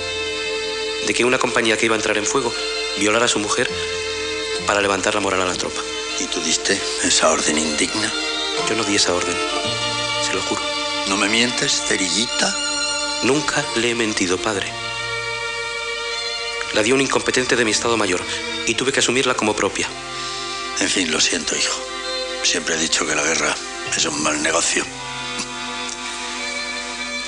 [1.07, 2.53] de que una compañía que iba a entrar en fuego
[2.99, 3.69] violara a su mujer
[4.67, 5.82] para levantar la moral a la tropa.
[6.19, 8.13] ¿Y tú diste esa orden indigna?
[8.69, 9.36] Yo no di esa orden,
[10.21, 10.61] se lo juro.
[11.07, 12.55] ¿No me mientes, cerillita?
[13.24, 14.82] Nunca le he mentido, padre.
[16.74, 18.21] La dio un incompetente de mi Estado Mayor
[18.65, 19.88] y tuve que asumirla como propia.
[20.80, 21.80] En fin, lo siento, hijo.
[22.43, 23.55] Siempre he dicho que la guerra
[23.95, 24.84] es un mal negocio.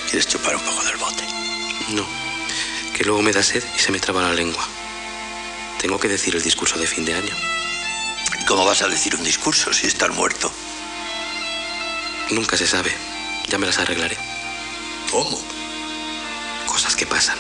[0.10, 1.24] ¿Quieres chupar un poco del bote?
[1.90, 2.06] No,
[2.96, 4.68] que luego me da sed y se me traba la lengua.
[5.80, 7.36] Tengo que decir el discurso de fin de año.
[8.42, 10.52] ¿Y cómo vas a decir un discurso si estás muerto?
[12.32, 12.92] Nunca se sabe.
[13.48, 14.18] Ya me las arreglaré.
[15.12, 15.40] ¿Cómo?
[16.66, 17.38] Cosas que pasan.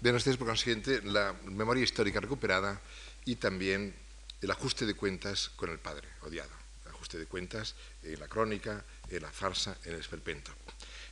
[0.00, 2.80] Ven ustedes por consiguiente la memoria histórica recuperada
[3.24, 3.94] y también
[4.40, 6.50] el ajuste de cuentas con el padre odiado.
[6.84, 10.52] El ajuste de cuentas en la crónica, en la farsa, en el esperpento.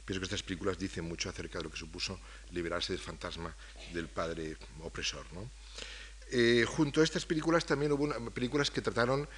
[0.05, 2.18] Pienso que estas películas dicen mucho acerca de lo que supuso
[2.53, 3.55] liberarse del fantasma
[3.93, 5.26] del padre opresor.
[5.34, 5.51] ¿no?
[6.30, 9.28] Eh, junto a estas películas también hubo una- películas que trataron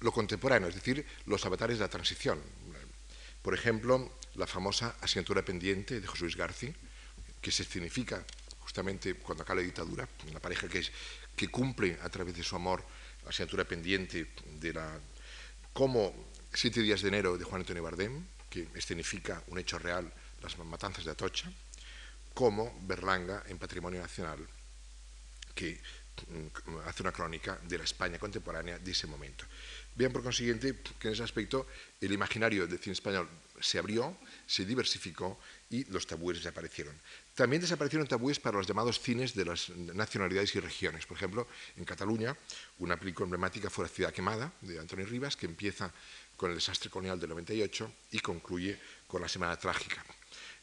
[0.00, 2.38] lo contemporáneo, es decir, los avatares de la transición.
[3.40, 6.74] Por ejemplo, la famosa Asignatura Pendiente de José Luis García,
[7.40, 8.24] que se significa
[8.64, 10.82] justamente cuando acaba la dictadura, una pareja que,
[11.36, 12.82] que cumple a través de su amor
[13.22, 14.98] la asignatura pendiente de la
[15.72, 16.12] como
[16.56, 20.06] Siete días de enero de Juan Antonio Bardem, que escenifica un hecho real,
[20.40, 21.50] las matanzas de Atocha,
[22.32, 24.38] como Berlanga en Patrimonio Nacional,
[25.52, 25.80] que
[26.28, 29.44] mm, hace una crónica de la España contemporánea de ese momento.
[29.96, 31.66] Vean por consiguiente que en ese aspecto
[32.00, 33.28] el imaginario del cine español
[33.60, 35.40] se abrió, se diversificó
[35.70, 36.94] y los tabúes desaparecieron.
[37.34, 41.04] También desaparecieron tabúes para los llamados cines de las nacionalidades y regiones.
[41.04, 42.36] Por ejemplo, en Cataluña,
[42.78, 45.92] una película emblemática fue La ciudad quemada, de Antonio Rivas, que empieza
[46.36, 48.78] con el desastre colonial del 98 y concluye
[49.08, 50.04] con la Semana Trágica.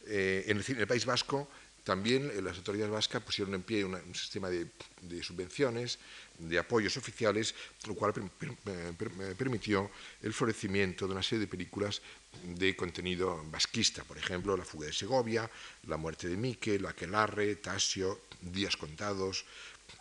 [0.07, 1.49] Eh, en, el, en País Vasco
[1.83, 4.67] también eh, las autoridades vascas pusieron en pie un sistema de,
[5.01, 5.97] de subvenciones,
[6.37, 7.55] de apoyos oficiales,
[7.87, 9.89] lo cual eh, permitió
[10.21, 12.01] el florecimiento de una serie de películas
[12.43, 15.49] de contenido vasquista, por ejemplo, La fuga de Segovia,
[15.87, 19.45] La muerte de Miquel, Aquelarre, Tasio, Días contados,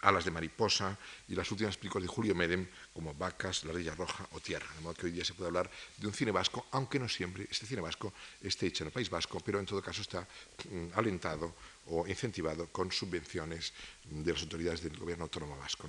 [0.02, 0.96] Alas de mariposa
[1.28, 4.66] y las últimas películas de Julio Medem como Vacas, La Rilla Roja o Tierra.
[4.76, 7.46] De modo que hoy día se puede hablar de un cine vasco, aunque no siempre
[7.50, 10.26] este cine vasco esté hecho en el País Vasco, pero en todo caso está
[10.70, 11.54] mm, alentado
[11.88, 13.74] o incentivado con subvenciones
[14.04, 15.88] de las autoridades del gobierno autónomo vasco.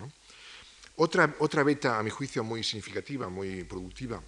[0.97, 4.21] Otra, otra beta, a mi juicio, muy significativa, muy productiva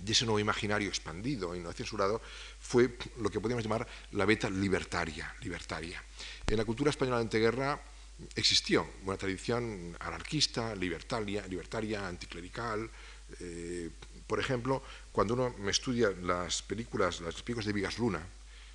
[0.00, 2.20] de ese nuevo imaginario expandido y no censurado
[2.60, 5.34] fue lo que podríamos llamar la beta libertaria.
[5.42, 6.02] libertaria.
[6.46, 7.80] En la cultura española de anteguerra
[8.34, 12.90] existió una tradición anarquista, libertaria, libertaria anticlerical.
[13.40, 13.90] eh,
[14.26, 18.20] por ejemplo, cuando uno estudia las películas, las películas de Vigas Luna,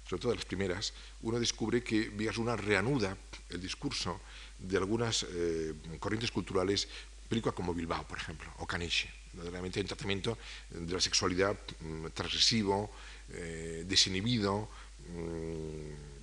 [0.08, 3.16] sobre todo las primeras, uno descubre que Vigas Luna reanuda
[3.50, 4.20] el discurso
[4.58, 6.88] de algunas eh, corrientes culturales
[7.30, 9.23] películas como Bilbao, por ejemplo, o Caniche.
[9.34, 10.38] Realmente hay un tratamiento
[10.70, 12.92] de la sexualidad mm, transgresivo,
[13.30, 14.70] eh, desinhibido.
[15.10, 16.14] Mm,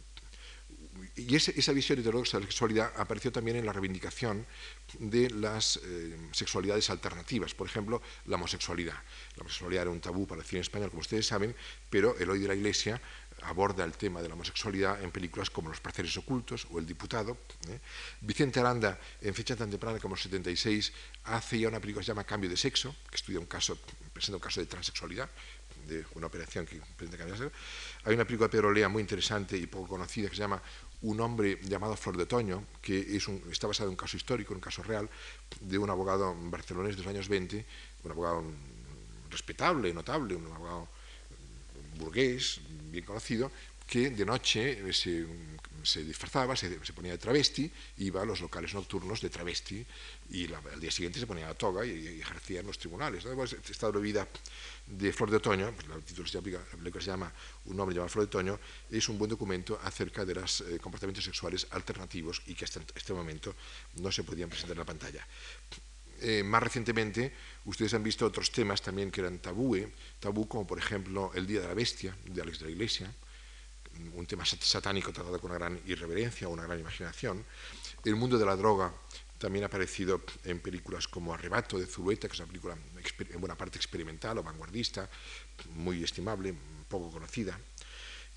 [1.17, 4.47] y esa visión heterodoxa de la sexualidad apareció también en la reivindicación
[4.99, 8.95] de las eh, sexualidades alternativas, por ejemplo, la homosexualidad.
[9.37, 11.55] La homosexualidad era un tabú para el cine español, como ustedes saben,
[11.91, 13.01] pero el hoy de la Iglesia
[13.43, 17.39] aborda el tema de la homosexualidad en películas como Los placeres ocultos o El diputado.
[17.69, 17.81] ¿eh?
[18.21, 20.93] Vicente Aranda, en fecha tan temprana como el 76,
[21.25, 23.79] hace ya una película que se llama Cambio de sexo, que estudia un caso,
[24.13, 25.29] presenta un caso de transexualidad,
[25.87, 27.51] de una operación que pretende cambiar
[28.05, 30.63] Hay una película de Pedro Lea muy interesante y poco conocida que se llama
[31.03, 33.17] Un hombre llamado Flor de Toño, que
[33.51, 35.09] está basado en un caso histórico, en un caso real,
[35.61, 37.67] de un abogado barcelonés de los años 20,
[38.05, 38.45] un abogado
[39.31, 40.89] respetable, notable, un abogado
[42.01, 43.53] burgués, bien conocido,
[43.87, 45.27] que de noche se,
[45.83, 49.85] se disfrazaba, se, ponía de travesti, iba a los locales nocturnos de travesti
[50.31, 53.25] y al día siguiente se ponía la toga y, ejercía en los tribunales.
[53.25, 53.35] ¿no?
[53.35, 54.29] Pues esta vida
[54.87, 56.29] de Flor de Otoño, pues el título
[57.01, 57.33] se llama
[57.67, 61.25] Un hombre llamado Flor de Otoño, es un buen documento acerca de los eh, comportamientos
[61.25, 63.55] sexuales alternativos y que hasta este momento
[63.97, 65.27] no se podían presentar en la pantalla.
[66.21, 67.33] Eh, más recientemente,
[67.65, 69.77] ustedes han visto otros temas también que eran tabú,
[70.19, 73.15] tabú como por ejemplo El Día de la Bestia, de Alex de la Iglesia,
[74.15, 77.45] un tema satánico tratado con una gran irreverencia, una gran imaginación.
[78.05, 78.93] El mundo de la droga
[79.39, 82.77] también ha aparecido en películas como Arrebato de Zulueta, que es una película
[83.19, 85.09] en buena parte experimental o vanguardista,
[85.75, 86.55] muy estimable,
[86.89, 87.59] poco conocida.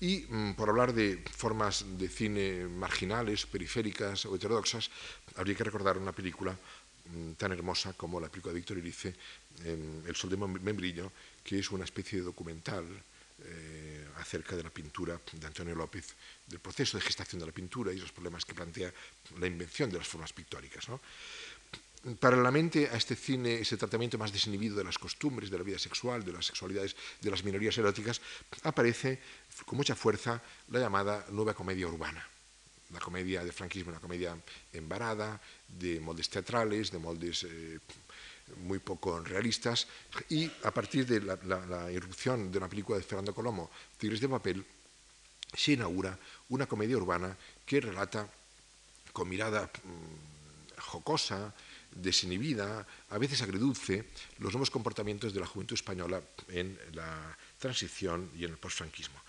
[0.00, 4.90] Y mm, por hablar de formas de cine marginales, periféricas o heterodoxas,
[5.36, 6.56] habría que recordar una película
[7.36, 9.14] tan hermosa como la película de Víctor Irice,
[9.64, 12.84] El sol de membrillo, que es una especie de documental
[13.44, 16.14] eh, acerca de la pintura de Antonio López,
[16.46, 18.92] del proceso de gestación de la pintura y los problemas que plantea
[19.38, 20.86] la invención de las formas pictóricas.
[22.20, 26.24] Paralelamente a este cine, ese tratamiento más desinhibido de las costumbres, de la vida sexual,
[26.24, 28.20] de las sexualidades de las minorías eróticas,
[28.62, 29.20] aparece
[29.66, 32.33] con mucha fuerza la llamada nueva comedia urbana
[32.92, 34.36] la comedia de franquismo, una comedia
[34.72, 37.78] embarada, de moldes teatrales, de moldes eh,
[38.58, 39.86] muy poco realistas,
[40.28, 44.64] y a partir de la, irrupción de una película de Fernando Colomo, Tigres de Papel,
[45.52, 46.18] se inaugura
[46.48, 48.28] una comedia urbana que relata
[49.12, 51.54] con mirada mm, jocosa,
[51.94, 54.04] desinhibida, a veces agridulce,
[54.38, 59.20] los nuevos comportamientos de la juventud española en la transición y en el postfranquismo.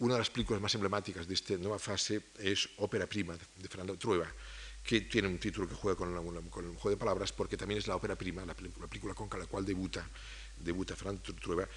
[0.00, 3.98] Una de las películas más emblemáticas de esta nueva fase es Ópera Prima de Fernando
[3.98, 4.32] Trueba,
[4.84, 6.14] que tiene un título que juega con,
[6.50, 9.46] con, el juego de palabras porque también es la ópera prima, la, película con la
[9.46, 10.08] cual debuta,
[10.56, 11.68] debuta Fernando Trueba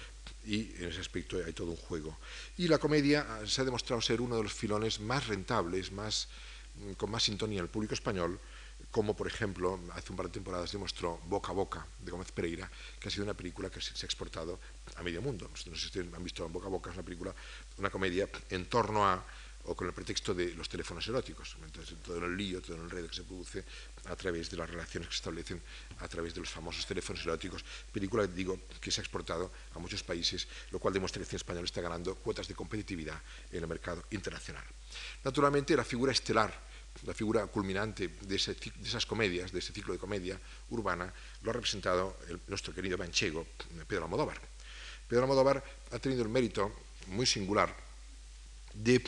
[0.46, 2.16] y en ese aspecto hay todo un juego.
[2.58, 6.28] Y la comedia ah, se ha demostrado ser uno de los filones más rentables, más,
[6.76, 8.38] mm, con más sintonía en el público español,
[8.92, 12.70] como por ejemplo hace un par de temporadas demostró Boca a Boca de Gómez Pereira,
[13.00, 14.60] que ha sido una película que se ha exportado
[14.94, 15.48] a medio mundo.
[15.50, 17.34] No sé si ustedes han visto Boca a Boca, es una película,
[17.78, 19.24] una comedia en torno a
[19.64, 23.06] o con el pretexto de los teléfonos eróticos, entonces todo el lío, todo el enredo
[23.08, 23.64] que se produce
[24.06, 25.62] a través de las relaciones que se establecen
[26.00, 30.02] a través de los famosos teléfonos eróticos, película, digo, que se ha exportado a muchos
[30.02, 33.20] países, lo cual demuestra que el español está ganando cuotas de competitividad
[33.52, 34.64] en el mercado internacional.
[35.22, 36.71] Naturalmente, la figura estelar
[37.04, 40.38] la figura culminante de, esas comedias, de ese ciclo de comedia
[40.70, 41.12] urbana,
[41.42, 42.16] lo ha representado
[42.46, 43.46] nuestro querido manchego,
[43.86, 44.40] Pedro Almodóvar.
[45.08, 46.72] Pedro Almodóvar ha tenido el mérito
[47.08, 47.74] muy singular
[48.74, 49.02] de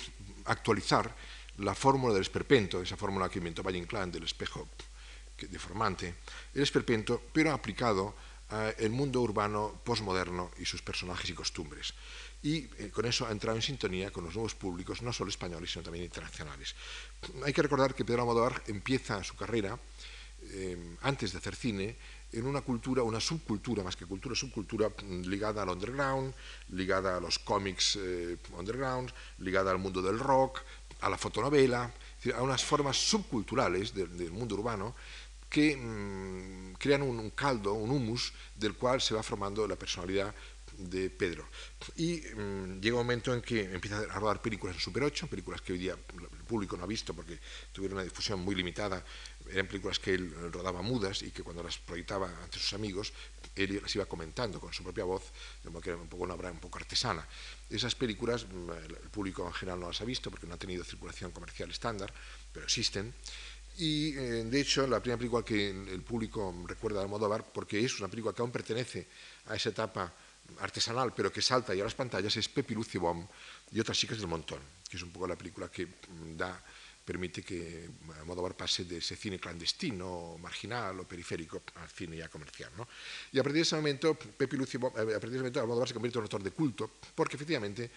[0.46, 1.14] actualizar
[1.58, 4.68] la fórmula del esperpento, esa fórmula que inventó Valle Inclán del espejo
[5.38, 6.14] deformante,
[6.54, 8.14] el esperpento, pero aplicado
[8.48, 11.94] al mundo urbano postmoderno y sus personajes y costumbres
[12.44, 15.72] y eh, con eso ha entrado en sintonía con los nuevos públicos, no solo españoles,
[15.72, 16.76] sino también internacionales.
[17.44, 19.78] Hay que recordar que Pedro Almodóvar empieza su carrera,
[20.50, 21.96] eh, antes de hacer cine,
[22.32, 26.34] en una cultura, una subcultura, más que cultura, subcultura mm, ligada al underground,
[26.70, 30.62] ligada a los cómics eh, underground, ligada al mundo del rock,
[31.00, 31.92] a la fotonovela,
[32.34, 34.94] a unas formas subculturales del mundo urbano
[35.48, 40.34] que mm, crean un, un, caldo, un humus, del cual se va formando la personalidad
[40.78, 41.48] de Pedro.
[41.96, 45.60] Y mm, llega un momento en que empieza a rodar películas en Super 8, películas
[45.60, 47.38] que hoy día el público no ha visto porque
[47.72, 49.04] tuvieron una difusión muy limitada.
[49.50, 53.12] Eran películas que él rodaba mudas y que cuando las proyectaba ante sus amigos,
[53.54, 55.24] él las iba comentando con su propia voz,
[55.62, 57.26] de modo que era un poco una obra un poco artesana.
[57.68, 60.84] Esas películas mm, el público en general no las ha visto porque no ha tenido
[60.84, 62.12] circulación comercial estándar,
[62.52, 63.14] pero existen.
[63.76, 67.98] Y eh, de hecho, la primera película que el público recuerda de Almodóvar, porque es
[67.98, 69.08] una película que aún pertenece
[69.46, 70.12] a esa etapa
[70.60, 73.26] artesanal, pero que salta ya a las pantallas, es Pepi Lucio Bom
[73.72, 76.62] y otras chicas del montón, que es un poco la película que mm, da
[77.04, 77.88] permite que
[78.18, 82.72] Almodóvar pase de ese cine clandestino, marginal o periférico al cine ya comercial.
[82.76, 82.88] ¿no?
[83.30, 85.94] Y a partir de ese momento, Pepe Lucio, a partir de ese momento Almodóvar se
[85.94, 87.90] convierte en un autor de culto, porque efectivamente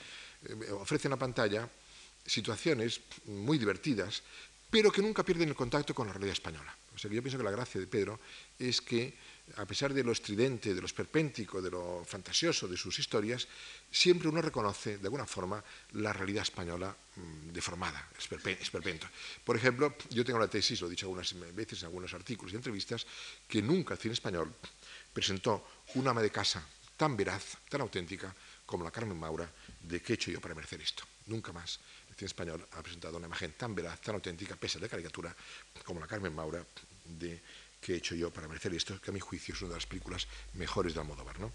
[0.43, 1.69] eh, ofrece en la pantalla
[2.25, 4.21] situaciones muy divertidas,
[4.69, 6.75] pero que nunca pierden el contacto con la realidad española.
[6.93, 8.19] O sea que yo pienso que la gracia de Pedro
[8.59, 9.15] es que,
[9.55, 13.47] a pesar de lo estridente, de lo esperpéntico, de lo fantasioso de sus historias,
[13.89, 19.07] siempre uno reconoce, de alguna forma, la realidad española mmm, deformada, esperpento.
[19.43, 22.57] Por ejemplo, yo tengo la tesis, lo he dicho algunas veces en algunos artículos y
[22.57, 23.07] entrevistas,
[23.47, 24.53] que nunca el cine español
[25.13, 26.67] presentó un ama de casa
[26.97, 28.33] tan veraz, tan auténtica,
[28.65, 29.49] como la Carmen Maura,
[29.81, 31.03] de qué he hecho yo para merecer esto.
[31.27, 31.79] Nunca más
[32.09, 35.33] el cine español ha presentado una imagen tan veraz, tan auténtica, pese a la caricatura,
[35.85, 36.65] como la Carmen Maura,
[37.05, 37.41] de
[37.79, 39.85] qué he hecho yo para merecer esto, que a mi juicio es una de las
[39.85, 41.39] películas mejores de Almodóvar.
[41.39, 41.51] ¿no?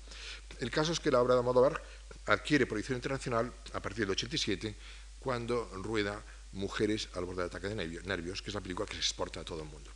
[0.60, 1.82] El caso es que la obra de Almodóvar
[2.26, 4.74] adquiere proyección internacional a partir del 87,
[5.18, 9.00] cuando rueda Mujeres al borde del ataque de nervios, que es la película que se
[9.00, 9.90] exporta a todo el mundo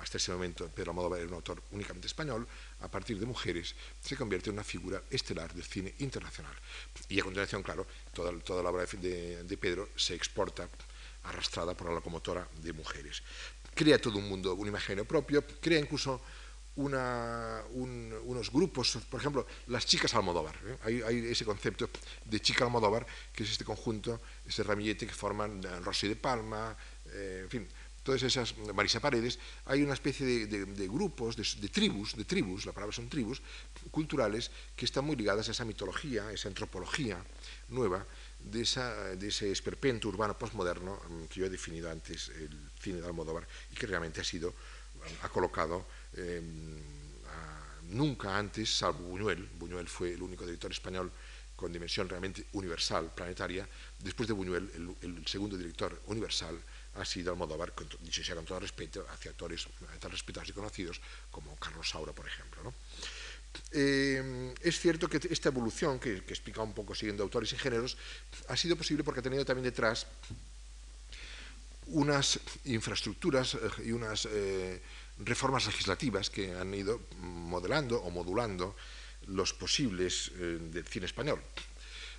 [0.00, 2.46] hasta ese momento Pedro Almodóvar era un autor únicamente español,
[2.80, 6.54] a partir de Mujeres se convierte en una figura estelar del cine internacional.
[7.08, 10.68] Y a continuación, claro, toda, toda la obra de, de, Pedro se exporta
[11.24, 13.22] arrastrada por la locomotora de Mujeres.
[13.78, 16.20] Crea todo un mundo, un imaginario propio, crea incluso
[16.74, 20.56] una, un, unos grupos, por ejemplo, las chicas Almodóvar.
[20.66, 21.02] ¿eh?
[21.06, 21.88] Hay, ese concepto
[22.24, 26.76] de chica Almodóvar, que es este conjunto, ese ramillete que forman Rosy de Palma,
[27.06, 27.68] eh, en fin,
[28.02, 32.92] todas esas, Marisa Paredes, hay una especie de, grupos, de, tribus, de tribus, la palabra
[32.92, 33.40] son tribus,
[33.92, 37.22] culturales, que están muy ligadas a esa mitología, a esa antropología
[37.68, 38.04] nueva,
[38.40, 43.00] de, esa, de ese esperpento urbano postmoderno mm, que yo he definido antes, el cine
[43.00, 44.54] de Almodóvar, y que realmente ha sido,
[45.22, 46.42] ha colocado eh,
[47.26, 51.10] a, nunca antes, salvo Buñuel, Buñuel fue el único director español
[51.56, 53.68] con dimensión realmente universal, planetaria,
[53.98, 54.70] después de Buñuel,
[55.02, 56.56] el, el segundo director universal,
[56.94, 59.66] ha sido Almodóvar, dicho sea con todo respeto, hacia actores
[60.00, 62.62] tan respetados y conocidos como Carlos Saura, por ejemplo.
[62.62, 62.74] ¿no?
[63.72, 67.96] Eh, es cierto que esta evolución, que, explica un poco siguiendo autores y géneros,
[68.48, 70.06] ha sido posible porque ha tenido también detrás
[71.88, 74.80] unas infraestructuras eh, y unas eh,
[75.18, 78.76] reformas legislativas que han ido modelando o modulando
[79.26, 81.42] los posibles del cine español.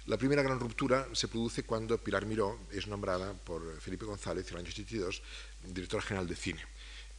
[0.05, 4.53] La primera gran ruptura se produce cuando Pilar Miró es nombrada por Felipe González en
[4.53, 5.21] el año 82
[5.63, 6.63] directora general de cine.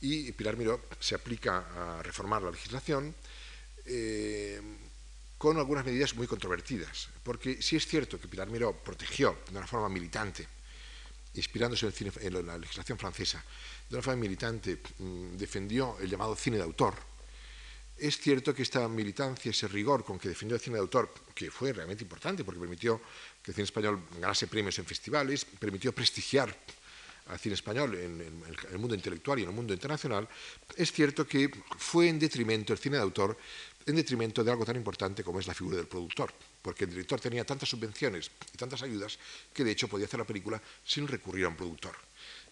[0.01, 3.15] Y Pilar Miró se aplica a reformar la legislación
[3.91, 4.61] eh,
[5.37, 7.09] con algunas medidas muy controvertidas.
[7.23, 10.47] Porque sí es cierto que Pilar Miró protegió de una forma militante,
[11.35, 13.45] inspirándose en, cine, en la legislación francesa,
[13.89, 16.95] de una forma militante mmm, defendió el llamado cine de autor,
[18.01, 21.51] es cierto que esta militancia, ese rigor con que defendió el cine de autor, que
[21.51, 22.99] fue realmente importante porque permitió
[23.43, 26.57] que el cine español ganase premios en festivales, permitió prestigiar
[27.27, 30.27] al cine español en, el mundo intelectual y en el mundo internacional,
[30.77, 33.37] es cierto que fue en detrimento el cine de autor,
[33.87, 37.21] en detrimento de algo tan importante como es la figura del productor, porque el director
[37.21, 39.19] tenía tantas subvenciones y tantas ayudas
[39.53, 41.97] que de hecho podía hacer la película sin recurrir a un productor.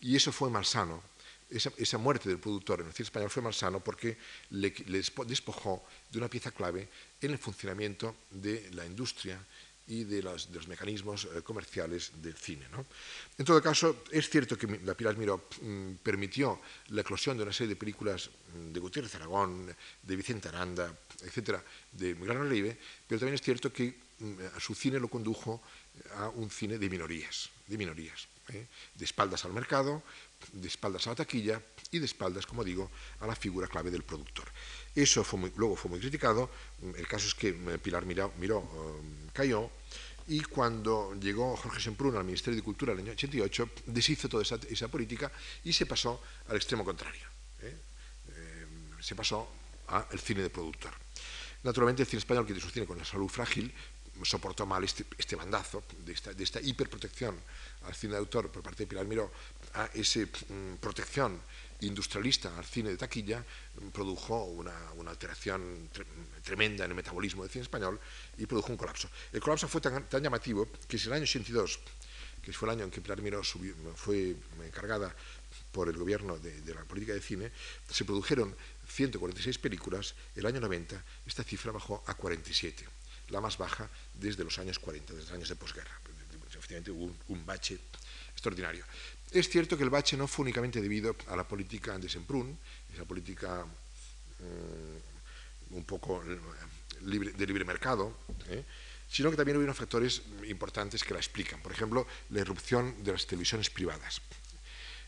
[0.00, 1.02] Y eso fue malsano
[1.50, 4.18] esa, esa, muerte del productor en el cine español fue malsano porque
[4.50, 6.88] le, le, despojó de una pieza clave
[7.20, 9.40] en el funcionamiento de la industria
[9.88, 12.66] y de los, mecanismos eh, comerciales del cine.
[12.70, 12.84] ¿no?
[13.36, 17.52] En todo caso, es cierto que la Pilar Miró mm, permitió la eclosión de una
[17.52, 22.76] serie de películas mm, de Gutiérrez Aragón, de Vicente Aranda, etcétera, de muy gran relieve,
[23.06, 25.62] pero también es cierto que mm, su cine lo condujo
[26.16, 28.66] a un cine de minorías, de minorías, ¿eh?
[28.94, 30.02] de espaldas al mercado,
[30.52, 31.60] de espaldas a la taquilla
[31.90, 34.46] y de espaldas, como digo, a la figura clave del productor.
[34.94, 36.50] Eso fue muy, luego fue muy criticado,
[36.96, 39.70] el caso es que eh, Pilar Miró, Miró um, cayó
[40.28, 44.42] y cuando llegó Jorge Semprún al Ministerio de Cultura en el año 88, deshizo toda
[44.42, 45.32] esa, política
[45.64, 47.24] y se pasó al extremo contrario.
[47.62, 47.76] ¿eh?
[48.28, 48.66] Eh,
[49.00, 49.48] se pasó
[49.86, 50.92] al cine de productor.
[51.62, 53.72] Naturalmente, el cine español, que tiene con la salud frágil,
[54.22, 57.36] soportó mal este, este mandazo de esta, de esta, hiperprotección
[57.84, 59.30] al cine de autor por parte de Pilar Miró,
[59.74, 61.40] a esa mm, protección
[61.80, 66.04] industrialista al cine de taquilla, mm, produjo una, una alteración tre
[66.42, 68.00] tremenda en el metabolismo del cine español
[68.38, 69.10] y produjo un colapso.
[69.32, 71.78] El colapso fue tan, llamativo que si en el año 82,
[72.40, 75.14] que fue el año en que Pilar Miró fue encargada
[75.72, 77.52] por el gobierno de, la política de cine,
[77.90, 78.56] se produjeron
[78.88, 82.86] 146 películas, el año 90 esta cifra bajó a 47
[83.28, 86.00] la más baja desde los años 40, desde los años de posguerra.
[86.48, 87.78] Efectivamente hubo un, bache
[88.32, 88.84] extraordinario.
[89.30, 92.58] Es cierto que el bache no fue únicamente debido a la política de Semprún,
[92.92, 93.64] esa política
[94.40, 96.22] um, un poco
[97.02, 98.16] libre, de libre mercado,
[98.48, 98.64] ¿eh?
[99.08, 101.60] sino que también hubo unos factores importantes que la explican.
[101.60, 104.20] Por ejemplo, la irrupción de las televisiones privadas.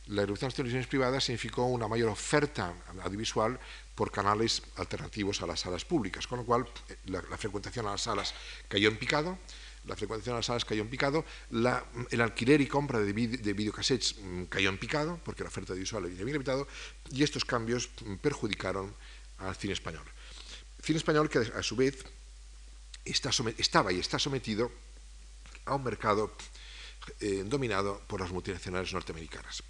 [0.06, 3.58] la irrupción de las televisiones privadas significó una mayor oferta audiovisual
[3.94, 8.02] por canales alternativos a las salas públicas, con lo cual eh, la, frecuentación a las
[8.02, 8.34] salas
[8.68, 9.38] cayó en picado,
[9.86, 14.16] la frecuentación a las salas cayó en picado, el alquiler y compra de, de videocassettes
[14.18, 16.68] mm, cayó en picado, porque la oferta audiovisual había limitado,
[17.10, 17.88] y estos cambios
[18.20, 18.94] perjudicaron
[19.38, 20.04] al cine español.
[20.82, 22.04] cine español que a su vez
[23.04, 24.70] estaba y está sometido
[25.64, 26.32] a un mercado
[27.20, 29.62] eh, dominado por las multinacionales norteamericanas.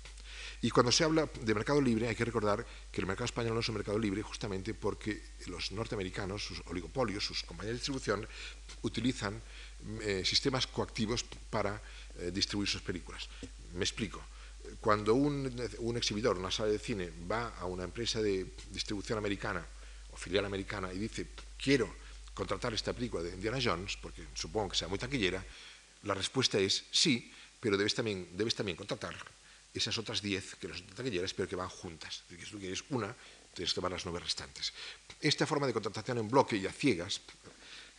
[0.63, 3.61] Y cuando se habla de mercado libre hay que recordar que el mercado español no
[3.61, 8.29] es un mercado libre justamente porque los norteamericanos, sus oligopolios, sus compañías de distribución,
[8.83, 9.41] utilizan
[10.03, 11.81] eh, sistemas coactivos para
[12.19, 13.29] eh, distribuir sus películas.
[13.75, 14.23] Me explico.
[14.81, 19.67] Cuando un, exhibidor, una sala de cine, va a una empresa de distribución americana
[20.13, 21.27] o filial americana y dice,
[21.57, 21.89] quiero
[22.35, 25.45] contratar esta película de Indiana Jones, porque supongo que sea muy taquillera,
[26.05, 29.15] la respuesta es sí, pero debes también, debes también contratar
[29.75, 32.23] esas otras 10 que no son taquilleras, pero que van juntas.
[32.25, 33.15] Es decir, si tú quieres una,
[33.55, 34.73] tienes que tomar las nueve restantes.
[35.21, 37.21] Esta forma de contratación en bloque y a ciegas,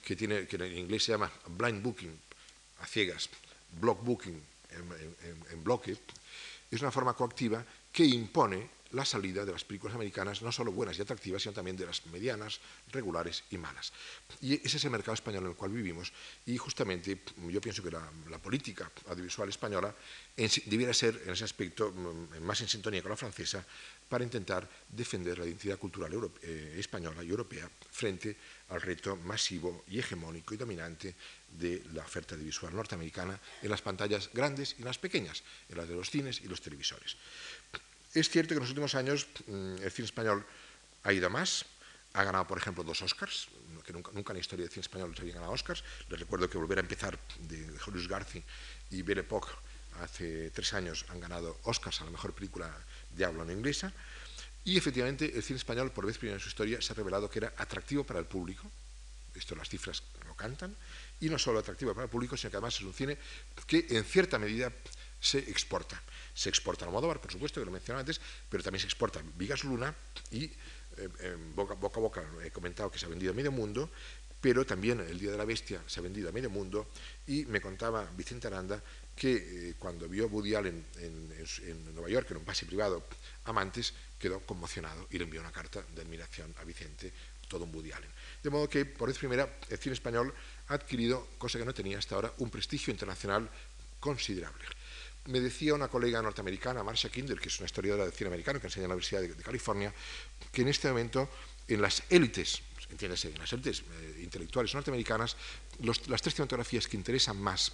[0.03, 2.19] que, tiene, que en inglés se llama blind booking,
[2.81, 3.29] a ciegas,
[3.79, 4.41] block booking
[5.51, 5.97] en bloque,
[6.71, 10.97] es una forma coactiva que impone la salida de las películas americanas, no solo buenas
[10.97, 12.59] y atractivas, sino también de las medianas,
[12.91, 13.93] regulares y malas.
[14.41, 16.11] Y ese es el mercado español en el cual vivimos
[16.45, 18.09] y justamente yo pienso que la,
[18.41, 19.93] política audiovisual española
[20.65, 23.65] debiera ser en ese aspecto mm, más en sintonía con la francesa
[24.09, 26.11] para intentar defender la identidad cultural
[26.41, 28.35] eh, española y europea frente
[28.69, 31.15] al reto masivo y hegemónico y dominante
[31.47, 35.95] de la oferta audiovisual norteamericana en las pantallas grandes y las pequeñas, en las de
[35.95, 37.15] los cines y los televisores.
[38.14, 40.45] Es cierto que en los últimos años mm, el cine español
[41.03, 41.66] ha ido más,
[42.14, 43.47] ha ganado, por ejemplo, dos Oscars,
[43.86, 45.84] que nunca, en la historia del cine español se había ganado Oscars.
[46.09, 48.43] Les recuerdo que Volver a empezar de Julius Garci
[48.91, 49.49] y Belle Époque
[50.01, 52.70] hace tres años han ganado Oscars a la mejor película
[53.16, 53.93] de habla no inglesa.
[54.64, 57.39] Y efectivamente el cine español, por vez primera en su historia, se ha revelado que
[57.39, 58.70] era atractivo para el público.
[59.34, 60.76] Esto las cifras lo cantan.
[61.22, 63.18] Y no solo atractivo para el público, sino que además es un cine
[63.66, 64.72] que en cierta medida
[65.22, 66.01] se exporta.
[66.34, 68.19] Se exporta a Modóvar, por supuesto, que lo mencioné antes,
[68.49, 69.95] pero también se exporta Vigas Luna
[70.32, 70.51] y
[70.97, 73.89] eh, boca, boca, a boca he comentado que se ha vendido a medio mundo,
[74.41, 76.89] pero también El Día de la Bestia se ha vendido a medio mundo
[77.28, 78.82] y me contaba Vicente Aranda
[79.15, 83.05] que eh, cuando vio Woody Allen en, Nueva York, en un pase privado,
[83.45, 87.13] Amantes, quedó conmocionado y le envió una carta de admiración a Vicente,
[87.47, 88.09] todo un Woody Allen.
[88.41, 90.34] De modo que, por vez primera, el cine español
[90.69, 93.49] ha adquirido, cosa que no tenía hasta ahora, un prestigio internacional
[93.99, 94.65] considerable.
[95.26, 98.67] Me decía una colega norteamericana, Marcia Kinder, que es una historiadora de cine americano que
[98.67, 99.93] enseña en la Universidad de, California,
[100.51, 101.30] que en este momento
[101.67, 105.38] en las élites, entiéndase, en las élites eh, intelectuales norteamericanas,
[105.80, 107.72] las tres cinematografías que interesan más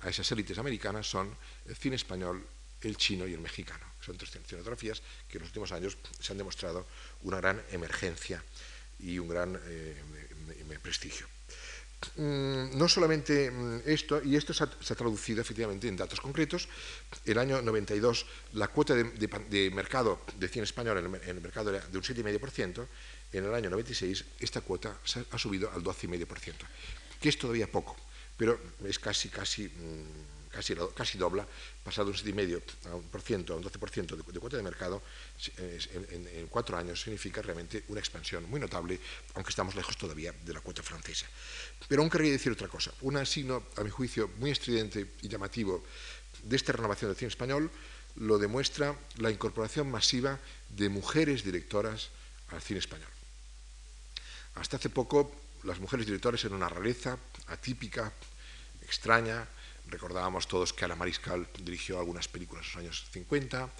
[0.00, 1.34] a esas élites americanas son
[1.66, 2.44] el cine español,
[2.82, 3.86] el chino y el mexicano.
[4.00, 6.86] Son tres cinematografías que en los últimos años se han demostrado
[7.22, 8.42] una gran emergencia
[8.98, 9.96] y un gran eh,
[10.82, 11.26] prestigio.
[12.16, 16.68] Mm, no solamente mm, esto, y esto se ha, traducido efectivamente en datos concretos.
[17.24, 21.98] El año 92 la cuota de, mercado de cine español en el, mercado era de
[21.98, 22.86] un 7,5%,
[23.32, 24.98] en el año 96 esta cuota
[25.30, 26.52] ha subido al 12,5%,
[27.20, 27.96] que es todavía poco,
[28.36, 31.46] pero es casi, casi mm, casi, casi dobla,
[31.84, 33.04] pasado un 7,5% a un,
[33.52, 35.02] a un 12% de, de, cuota de mercado,
[35.58, 38.98] en, cuatro años significa realmente una expansión muy notable,
[39.34, 41.26] aunque estamos lejos todavía de la cuota francesa.
[41.86, 42.90] Pero aún querría decir otra cosa.
[43.02, 45.84] Un signo, a mi juicio, muy estridente y llamativo
[46.42, 47.70] de esta renovación del cine español
[48.16, 50.38] lo demuestra la incorporación masiva
[50.70, 52.10] de mujeres directoras
[52.48, 53.10] al cine español.
[54.54, 57.18] Hasta hace poco las mujeres directoras eran una rareza
[57.48, 58.12] atípica,
[58.82, 59.48] extraña,
[59.86, 63.70] Recordábamos todos que Ana Mariscal dirigió algunas películas en los años 50,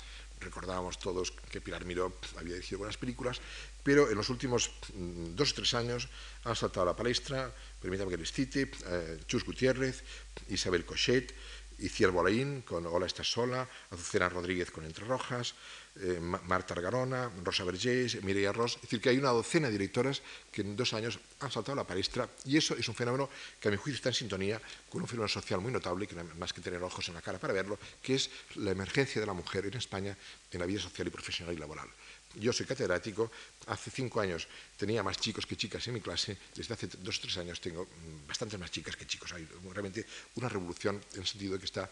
[0.40, 3.40] recordábamos todos que Pilar Miró había dirigido algunas películas,
[3.82, 6.08] pero en los últimos mm, dos o tres años
[6.44, 10.04] han saltado a la palestra, permítame que les cite, eh, Chus Gutiérrez,
[10.48, 11.34] Isabel Cochet,
[11.78, 15.54] Iciar Bolaín con Hola, estás sola, Azucena Rodríguez con Entre Rojas,
[16.00, 18.76] eh, Marta Argarona, Rosa Vergés, Mireia Ross.
[18.76, 21.82] Es decir, que hay una docena de directoras que en dos años han saltado a
[21.82, 23.30] la palestra y eso es un fenómeno
[23.60, 26.52] que a mi juicio está en sintonía con un fenómeno social muy notable, que más
[26.52, 29.66] que tener ojos en la cara para verlo, que es la emergencia de la mujer
[29.66, 30.16] en España
[30.50, 31.88] en la vida social y profesional y laboral.
[32.34, 33.30] Yo soy catedrático,
[33.66, 37.20] hace cinco años tenía más chicos que chicas en mi clase, desde hace dos o
[37.22, 39.32] tres años tengo mm, bastantes más chicas que chicos.
[39.32, 41.88] Hay realmente una revolución en el sentido que está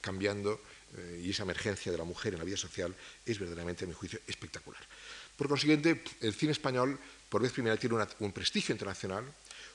[0.00, 0.60] cambiando
[0.96, 3.94] eh, y esa emergencia de la mujer en la vida social es verdaderamente, a mi
[3.94, 4.80] juicio, espectacular.
[5.36, 9.24] Por consiguiente, el cine español, por vez primera, tiene un prestigio internacional,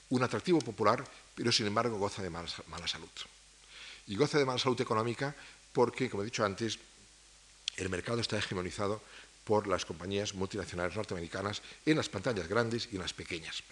[0.09, 1.03] un atractivo popular,
[1.36, 2.47] pero sin embargo goza de mala,
[2.88, 3.09] salud.
[4.07, 5.36] Y goza de mala salud económica
[5.72, 6.78] porque, como he dicho antes,
[7.78, 9.01] el mercado está hegemonizado
[9.43, 13.64] por las compañías multinacionales norteamericanas en las pantallas grandes y en las pequeñas.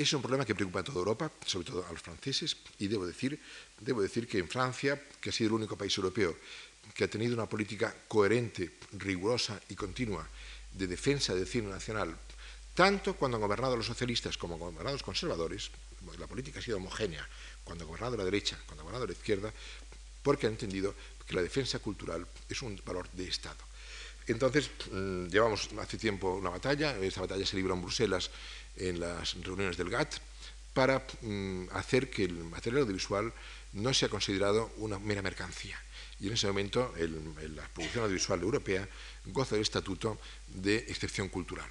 [0.00, 3.04] Es un problema que preocupa a toda Europa, sobre todo a los franceses, y debo
[3.04, 3.38] decir,
[3.78, 6.34] debo decir que en Francia, que ha sido el único país europeo
[6.94, 10.26] que ha tenido una política coherente, rigurosa y continua
[10.72, 12.16] de defensa del cine nacional,
[12.72, 15.70] tanto cuando han gobernado los socialistas como han gobernado los conservadores,
[16.18, 17.28] la política ha sido homogénea,
[17.62, 19.52] cuando ha gobernado la derecha, cuando ha gobernado la izquierda,
[20.22, 20.94] porque han entendido
[21.26, 23.69] que la defensa cultural es un valor de Estado.
[24.30, 28.30] Entonces, mm, llevamos hace tiempo una batalla, esta batalla se libró en Bruselas
[28.76, 30.14] en las reuniones del GATT,
[30.72, 33.32] para mm, hacer que el material audiovisual
[33.72, 35.80] no sea considerado una mera mercancía.
[36.20, 38.88] Y en ese momento la producción audiovisual europea
[39.26, 40.18] goza del estatuto
[40.48, 41.68] de excepción cultural.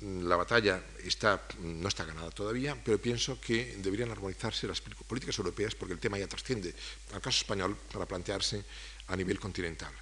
[0.00, 5.38] Mm, la batalla está, no está ganada todavía, pero pienso que deberían armonizarse las políticas
[5.38, 6.74] europeas porque el tema ya trasciende
[7.12, 8.64] al caso español para plantearse
[9.06, 9.92] a nivel continental.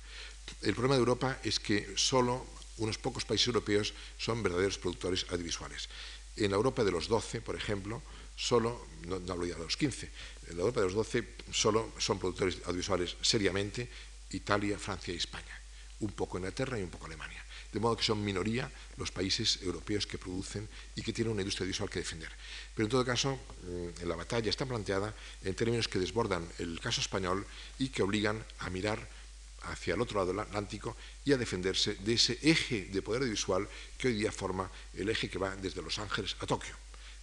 [0.63, 2.47] El problema de Europa es que solo
[2.79, 5.89] unos pocos países europeos son verdaderos productores audiovisuales.
[6.37, 8.03] En la Europa de los 12, por ejemplo,
[8.37, 10.11] solo, no, hablo ya de los 15,
[10.49, 13.89] en la Europa de los 12 solo son productores audiovisuales seriamente
[14.31, 15.61] Italia, Francia y España.
[16.01, 17.43] Un poco Inglaterra y un poco Alemania.
[17.73, 21.65] De modo que son minoría los países europeos que producen y que tienen una industria
[21.65, 22.31] audiovisual que defender.
[22.75, 27.01] Pero en todo caso, mm, la batalla está planteada en términos que desbordan el caso
[27.01, 27.47] español
[27.79, 29.09] y que obligan a mirar
[29.71, 33.69] hacia el otro lado del Atlántico y a defenderse de ese eje de poder audiovisual
[33.99, 36.75] que hoy día forma el eje que va desde Los Ángeles a Tokio,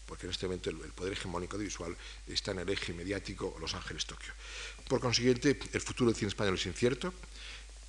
[0.05, 1.95] porque en este momento el, poder hegemónico audiovisual
[2.27, 4.33] está en el eje mediático Los Ángeles-Tokio.
[4.87, 7.13] Por consiguiente, el futuro del cine español es incierto.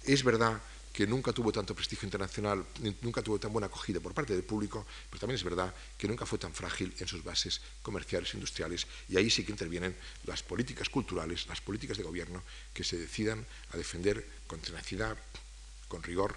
[0.04, 0.60] Es verdad
[0.92, 2.64] que nunca tuvo tanto prestigio internacional,
[3.00, 6.26] nunca tuvo tan buena acogida por parte del público, pero también es verdad que nunca
[6.26, 10.42] fue tan frágil en sus bases comerciales e industriales, y ahí sí que intervienen las
[10.42, 12.42] políticas culturales, las políticas de gobierno
[12.74, 15.16] que se decidan a defender con tenacidad,
[15.88, 16.36] con rigor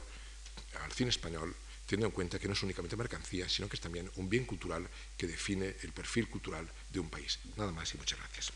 [0.84, 1.54] al cine español,
[1.86, 4.88] teniendo en cuenta que no es únicamente mercancía, sino que es también un bien cultural
[5.18, 7.40] que define el perfil cultural de un país.
[7.58, 8.52] Nada más y muchas gracias.